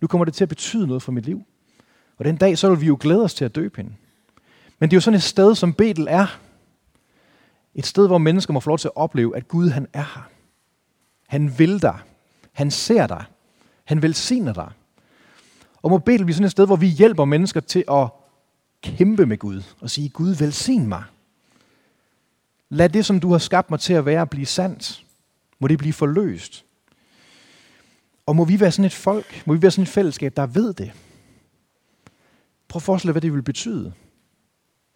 Nu 0.00 0.06
kommer 0.06 0.24
det 0.24 0.34
til 0.34 0.44
at 0.44 0.48
betyde 0.48 0.86
noget 0.86 1.02
for 1.02 1.12
mit 1.12 1.26
liv. 1.26 1.42
Og 2.18 2.24
den 2.24 2.36
dag, 2.36 2.58
så 2.58 2.68
vil 2.68 2.80
vi 2.80 2.86
jo 2.86 2.96
glæde 3.00 3.22
os 3.24 3.34
til 3.34 3.44
at 3.44 3.54
døbe 3.54 3.76
hende. 3.76 3.92
Men 4.78 4.90
det 4.90 4.94
er 4.94 4.96
jo 4.96 5.00
sådan 5.00 5.16
et 5.16 5.22
sted, 5.22 5.54
som 5.54 5.74
Betel 5.74 6.06
er. 6.10 6.38
Et 7.74 7.86
sted, 7.86 8.06
hvor 8.06 8.18
mennesker 8.18 8.52
må 8.52 8.60
få 8.60 8.70
lov 8.70 8.78
til 8.78 8.88
at 8.88 8.96
opleve, 8.96 9.36
at 9.36 9.48
Gud 9.48 9.68
han 9.68 9.86
er 9.92 10.12
her. 10.14 10.28
Han 11.26 11.58
vil 11.58 11.82
dig. 11.82 11.98
Han 12.52 12.70
ser 12.70 13.06
dig. 13.06 13.24
Han 13.84 14.02
velsigner 14.02 14.52
dig. 14.52 14.70
Og 15.82 15.90
må 15.90 15.98
Betel 15.98 16.24
blive 16.24 16.34
sådan 16.34 16.44
et 16.44 16.50
sted, 16.50 16.66
hvor 16.66 16.76
vi 16.76 16.86
hjælper 16.86 17.24
mennesker 17.24 17.60
til 17.60 17.84
at 17.90 18.08
kæmpe 18.82 19.26
med 19.26 19.38
Gud 19.38 19.62
og 19.80 19.90
sige, 19.90 20.08
Gud 20.08 20.34
velsign 20.34 20.86
mig. 20.86 21.04
Lad 22.68 22.88
det, 22.88 23.06
som 23.06 23.20
du 23.20 23.30
har 23.32 23.38
skabt 23.38 23.70
mig 23.70 23.80
til 23.80 23.92
at 23.92 24.06
være, 24.06 24.26
blive 24.26 24.46
sandt. 24.46 25.04
Må 25.58 25.68
det 25.68 25.78
blive 25.78 25.92
forløst. 25.92 26.64
Og 28.26 28.36
må 28.36 28.44
vi 28.44 28.60
være 28.60 28.72
sådan 28.72 28.84
et 28.84 28.92
folk, 28.92 29.42
må 29.46 29.54
vi 29.54 29.62
være 29.62 29.70
sådan 29.70 29.82
et 29.82 29.88
fællesskab, 29.88 30.36
der 30.36 30.46
ved 30.46 30.74
det. 30.74 30.92
Prøv 32.72 32.78
at 32.78 32.82
forestille 32.82 33.08
dig, 33.08 33.12
hvad 33.12 33.22
det 33.22 33.32
vil 33.32 33.42
betyde 33.42 33.92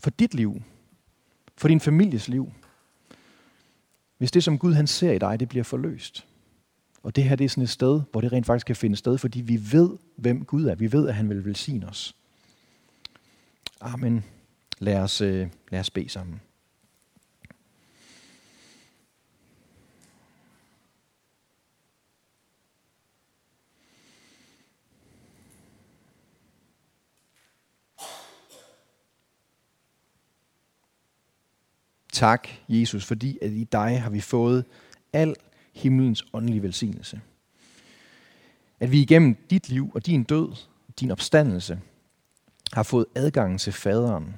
for 0.02 0.10
dit 0.10 0.34
liv, 0.34 0.62
for 1.56 1.68
din 1.68 1.80
families 1.80 2.28
liv, 2.28 2.52
hvis 4.18 4.30
det, 4.30 4.44
som 4.44 4.58
Gud 4.58 4.72
han 4.72 4.86
ser 4.86 5.12
i 5.12 5.18
dig, 5.18 5.40
det 5.40 5.48
bliver 5.48 5.64
forløst. 5.64 6.26
Og 7.02 7.16
det 7.16 7.24
her 7.24 7.36
det 7.36 7.44
er 7.44 7.48
sådan 7.48 7.62
et 7.62 7.70
sted, 7.70 8.02
hvor 8.10 8.20
det 8.20 8.32
rent 8.32 8.46
faktisk 8.46 8.66
kan 8.66 8.76
finde 8.76 8.96
sted, 8.96 9.18
fordi 9.18 9.40
vi 9.40 9.72
ved, 9.72 9.90
hvem 10.16 10.44
Gud 10.44 10.64
er. 10.64 10.74
Vi 10.74 10.92
ved, 10.92 11.08
at 11.08 11.14
han 11.14 11.28
vil 11.28 11.44
velsigne 11.44 11.88
os. 11.88 12.16
Amen. 13.80 14.24
Lad 14.78 14.98
os, 14.98 15.20
øh, 15.20 15.48
lad 15.70 15.80
os 15.80 15.90
bede 15.90 16.08
sammen. 16.08 16.40
Tak, 32.16 32.48
Jesus, 32.68 33.04
fordi 33.04 33.38
at 33.42 33.50
i 33.50 33.64
dig 33.64 34.02
har 34.02 34.10
vi 34.10 34.20
fået 34.20 34.64
al 35.12 35.34
himlens 35.74 36.24
åndelige 36.32 36.62
velsignelse. 36.62 37.20
At 38.80 38.92
vi 38.92 39.00
igennem 39.00 39.36
dit 39.50 39.68
liv 39.68 39.90
og 39.94 40.06
din 40.06 40.22
død, 40.22 40.52
din 41.00 41.10
opstandelse, 41.10 41.80
har 42.72 42.82
fået 42.82 43.06
adgang 43.14 43.60
til 43.60 43.72
faderen. 43.72 44.36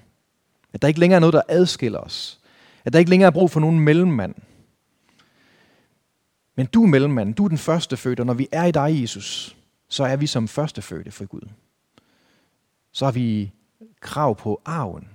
At 0.73 0.83
der 0.83 0.89
ikke 0.89 1.01
længere 1.01 1.17
er 1.17 1.21
noget, 1.21 1.33
der 1.33 1.43
adskiller 1.49 1.99
os. 1.99 2.41
At 2.85 2.93
der 2.93 2.99
ikke 2.99 3.11
længere 3.11 3.27
er 3.27 3.31
brug 3.31 3.51
for 3.51 3.61
nogen 3.61 3.81
mellemmand. 3.81 4.35
Men 6.55 6.67
du 6.67 6.83
er 6.83 6.87
mellemmand, 6.87 7.35
du 7.35 7.45
er 7.45 7.49
den 7.49 7.59
første 7.59 7.97
fødte, 7.97 8.21
og 8.21 8.27
når 8.27 8.35
vi 8.35 8.49
er 8.53 8.65
i 8.65 8.73
dig, 8.73 9.03
Jesus, 9.03 9.57
så 9.89 10.05
er 10.05 10.17
vi 10.17 10.27
som 10.27 10.49
første 10.49 10.83
fødte 10.83 11.11
for 11.11 11.27
Gud. 11.27 11.49
Så 12.93 13.05
har 13.05 13.13
vi 13.13 13.53
krav 14.01 14.37
på 14.37 14.63
arven, 14.65 15.09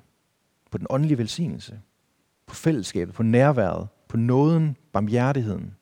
på 0.71 0.77
den 0.77 0.87
åndelige 0.89 1.17
velsignelse, 1.17 1.79
på 2.45 2.55
fællesskabet, 2.55 3.15
på 3.15 3.23
nærværet, 3.23 3.87
på 4.07 4.17
nåden, 4.17 4.77
barmhjertigheden. 4.91 5.75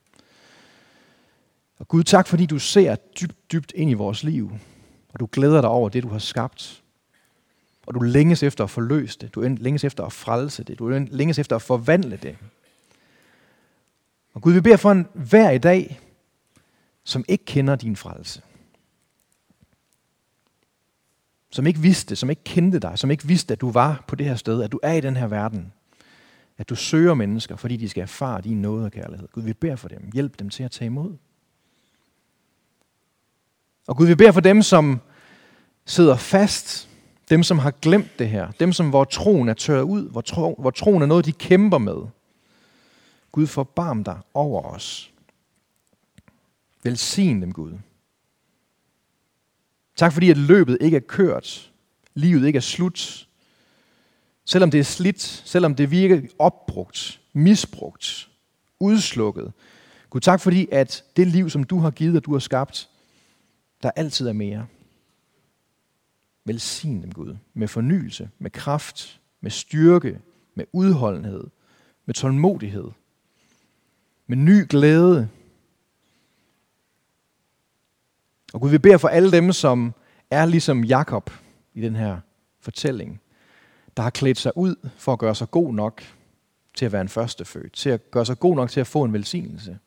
Og 1.77 1.87
Gud, 1.87 2.03
tak 2.03 2.27
fordi 2.27 2.45
du 2.45 2.59
ser 2.59 2.95
dybt, 2.95 3.51
dybt 3.51 3.73
ind 3.75 3.91
i 3.91 3.93
vores 3.93 4.23
liv, 4.23 4.51
og 5.13 5.19
du 5.19 5.29
glæder 5.31 5.61
dig 5.61 5.69
over 5.69 5.89
det, 5.89 6.03
du 6.03 6.09
har 6.09 6.19
skabt. 6.19 6.83
Og 7.87 7.93
du 7.93 7.99
længes 7.99 8.43
efter 8.43 8.63
at 8.63 8.69
forløse 8.69 9.19
det. 9.19 9.35
Du 9.35 9.41
længes 9.41 9.83
efter 9.83 10.03
at 10.03 10.13
frelse 10.13 10.63
det. 10.63 10.79
Du 10.79 10.87
længes 10.89 11.39
efter 11.39 11.55
at 11.55 11.61
forvandle 11.61 12.17
det. 12.17 12.37
Og 14.33 14.41
Gud, 14.41 14.53
vi 14.53 14.61
beder 14.61 14.77
for 14.77 14.91
en 14.91 15.07
hver 15.13 15.49
i 15.51 15.57
dag, 15.57 15.99
som 17.03 17.25
ikke 17.27 17.45
kender 17.45 17.75
din 17.75 17.95
frelse. 17.95 18.41
Som 21.51 21.67
ikke 21.67 21.79
vidste, 21.79 22.15
som 22.15 22.29
ikke 22.29 22.43
kendte 22.43 22.79
dig, 22.79 22.99
som 22.99 23.11
ikke 23.11 23.27
vidste, 23.27 23.51
at 23.51 23.61
du 23.61 23.71
var 23.71 24.03
på 24.07 24.15
det 24.15 24.25
her 24.25 24.35
sted, 24.35 24.63
at 24.63 24.71
du 24.71 24.79
er 24.83 24.93
i 24.93 25.01
den 25.01 25.17
her 25.17 25.27
verden. 25.27 25.73
At 26.61 26.69
du 26.69 26.75
søger 26.75 27.13
mennesker, 27.13 27.55
fordi 27.55 27.77
de 27.77 27.89
skal 27.89 28.01
erfare 28.01 28.41
din 28.41 28.61
nåde 28.61 28.85
og 28.85 28.91
kærlighed. 28.91 29.27
Gud, 29.27 29.43
vi 29.43 29.53
beder 29.53 29.75
for 29.75 29.87
dem. 29.87 30.09
Hjælp 30.13 30.39
dem 30.39 30.49
til 30.49 30.63
at 30.63 30.71
tage 30.71 30.85
imod. 30.85 31.17
Og 33.87 33.97
Gud, 33.97 34.07
vi 34.07 34.15
beder 34.15 34.31
for 34.31 34.41
dem, 34.41 34.61
som 34.61 35.01
sidder 35.85 36.15
fast, 36.15 36.89
dem, 37.29 37.43
som 37.43 37.59
har 37.59 37.71
glemt 37.71 38.19
det 38.19 38.29
her, 38.29 38.51
dem, 38.51 38.73
som 38.73 38.89
hvor 38.89 39.03
troen 39.03 39.49
er 39.49 39.53
tørret 39.53 39.83
ud, 39.83 40.09
hvor, 40.09 40.21
tro, 40.21 40.55
hvor 40.59 40.69
troen 40.69 41.01
er 41.01 41.05
noget, 41.05 41.25
de 41.25 41.31
kæmper 41.31 41.77
med. 41.77 41.97
Gud, 43.31 43.47
forbarm 43.47 44.03
dig 44.03 44.19
over 44.33 44.61
os. 44.61 45.11
Velsign 46.83 47.41
dem, 47.41 47.53
Gud. 47.53 47.73
Tak 49.95 50.13
fordi, 50.13 50.29
at 50.29 50.37
løbet 50.37 50.77
ikke 50.81 50.97
er 50.97 51.01
kørt. 51.07 51.71
Livet 52.13 52.47
ikke 52.47 52.57
er 52.57 52.61
slut. 52.61 53.27
Selvom 54.51 54.71
det 54.71 54.79
er 54.79 54.83
slidt, 54.83 55.21
selvom 55.21 55.75
det 55.75 55.91
virker 55.91 56.21
opbrugt, 56.39 57.21
misbrugt, 57.33 58.29
udslukket. 58.79 59.53
Gud, 60.09 60.21
tak 60.21 60.41
fordi, 60.41 60.67
at 60.71 61.03
det 61.15 61.27
liv, 61.27 61.49
som 61.49 61.63
du 61.63 61.79
har 61.79 61.91
givet 61.91 62.17
og 62.17 62.25
du 62.25 62.31
har 62.31 62.39
skabt, 62.39 62.89
der 63.83 63.91
altid 63.95 64.27
er 64.27 64.33
mere. 64.33 64.67
Velsign 66.45 67.01
dem, 67.01 67.11
Gud, 67.11 67.35
med 67.53 67.67
fornyelse, 67.67 68.29
med 68.39 68.51
kraft, 68.51 69.19
med 69.41 69.51
styrke, 69.51 70.19
med 70.55 70.65
udholdenhed, 70.71 71.43
med 72.05 72.15
tålmodighed, 72.15 72.87
med 74.27 74.37
ny 74.37 74.65
glæde. 74.69 75.29
Og 78.53 78.61
Gud, 78.61 78.69
vi 78.69 78.77
beder 78.77 78.97
for 78.97 79.07
alle 79.07 79.31
dem, 79.31 79.51
som 79.51 79.93
er 80.31 80.45
ligesom 80.45 80.83
Jakob 80.83 81.31
i 81.73 81.81
den 81.81 81.95
her 81.95 82.19
fortælling, 82.59 83.21
der 83.97 84.03
har 84.03 84.09
klædt 84.09 84.37
sig 84.37 84.57
ud 84.57 84.89
for 84.97 85.13
at 85.13 85.19
gøre 85.19 85.35
sig 85.35 85.51
god 85.51 85.73
nok 85.73 86.03
til 86.73 86.85
at 86.85 86.91
være 86.91 87.01
en 87.01 87.09
førstefødt, 87.09 87.73
til 87.73 87.89
at 87.89 88.11
gøre 88.11 88.25
sig 88.25 88.39
god 88.39 88.55
nok 88.55 88.69
til 88.69 88.79
at 88.79 88.87
få 88.87 89.03
en 89.03 89.13
velsignelse. 89.13 89.79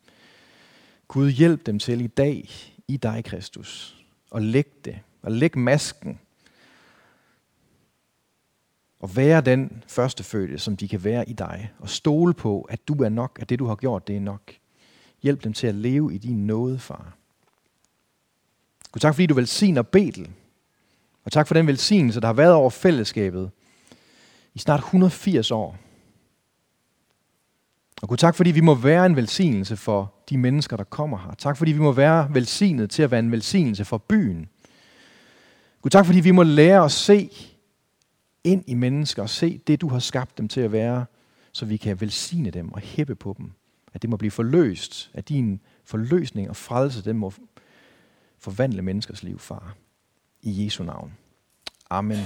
Gud, 1.07 1.29
hjælp 1.29 1.65
dem 1.65 1.79
til 1.79 2.01
i 2.01 2.07
dag 2.07 2.49
i 2.87 2.97
dig, 2.97 3.23
Kristus, 3.25 3.97
og 4.31 4.41
læg 4.41 4.65
det, 4.85 4.99
og 5.21 5.31
læg 5.31 5.57
masken, 5.57 6.19
og 8.99 9.15
være 9.15 9.41
den 9.41 9.83
førstefødte, 9.87 10.59
som 10.59 10.77
de 10.77 10.87
kan 10.87 11.03
være 11.03 11.29
i 11.29 11.33
dig, 11.33 11.71
og 11.79 11.89
stole 11.89 12.33
på, 12.33 12.61
at 12.61 12.87
du 12.87 12.93
er 12.93 13.09
nok, 13.09 13.37
at 13.41 13.49
det 13.49 13.59
du 13.59 13.65
har 13.65 13.75
gjort, 13.75 14.07
det 14.07 14.15
er 14.15 14.19
nok. 14.19 14.53
Hjælp 15.21 15.43
dem 15.43 15.53
til 15.53 15.67
at 15.67 15.75
leve 15.75 16.15
i 16.15 16.17
din 16.17 16.47
nåde, 16.47 16.79
far. 16.79 17.17
Gud, 18.91 18.99
tak 18.99 19.15
fordi 19.15 19.25
du 19.25 19.33
velsigner 19.33 19.81
Betel, 19.81 20.31
og 21.23 21.31
tak 21.31 21.47
for 21.47 21.53
den 21.53 21.67
velsignelse, 21.67 22.21
der 22.21 22.27
har 22.27 22.33
været 22.33 22.53
over 22.53 22.69
fællesskabet 22.69 23.51
i 24.55 24.59
snart 24.59 24.79
180 24.79 25.51
år. 25.51 25.77
Og 28.01 28.09
Gud, 28.09 28.17
tak 28.17 28.35
fordi 28.35 28.51
vi 28.51 28.61
må 28.61 28.75
være 28.75 29.05
en 29.05 29.15
velsignelse 29.15 29.77
for 29.77 30.13
de 30.29 30.37
mennesker, 30.37 30.77
der 30.77 30.83
kommer 30.83 31.17
her. 31.17 31.33
Tak 31.37 31.57
fordi 31.57 31.71
vi 31.71 31.79
må 31.79 31.91
være 31.91 32.33
velsignet 32.33 32.89
til 32.89 33.03
at 33.03 33.11
være 33.11 33.19
en 33.19 33.31
velsignelse 33.31 33.85
for 33.85 33.97
byen. 33.97 34.49
Gud, 35.81 35.89
tak 35.89 36.05
fordi 36.05 36.19
vi 36.19 36.31
må 36.31 36.43
lære 36.43 36.85
at 36.85 36.91
se 36.91 37.29
ind 38.43 38.63
i 38.67 38.73
mennesker 38.73 39.21
og 39.21 39.29
se 39.29 39.57
det, 39.57 39.81
du 39.81 39.87
har 39.87 39.99
skabt 39.99 40.37
dem 40.37 40.47
til 40.47 40.61
at 40.61 40.71
være, 40.71 41.05
så 41.51 41.65
vi 41.65 41.77
kan 41.77 42.01
velsigne 42.01 42.49
dem 42.49 42.73
og 42.73 42.79
hæppe 42.79 43.15
på 43.15 43.35
dem. 43.37 43.51
At 43.93 44.01
det 44.01 44.09
må 44.09 44.17
blive 44.17 44.31
forløst, 44.31 45.11
at 45.13 45.29
din 45.29 45.59
forløsning 45.85 46.49
og 46.49 46.55
frelse, 46.55 47.03
den 47.03 47.17
må 47.17 47.33
forvandle 48.39 48.81
menneskers 48.81 49.23
liv, 49.23 49.39
far. 49.39 49.75
I 50.41 50.65
Jesu 50.65 50.83
navn. 50.83 51.13
Amen. 51.89 52.25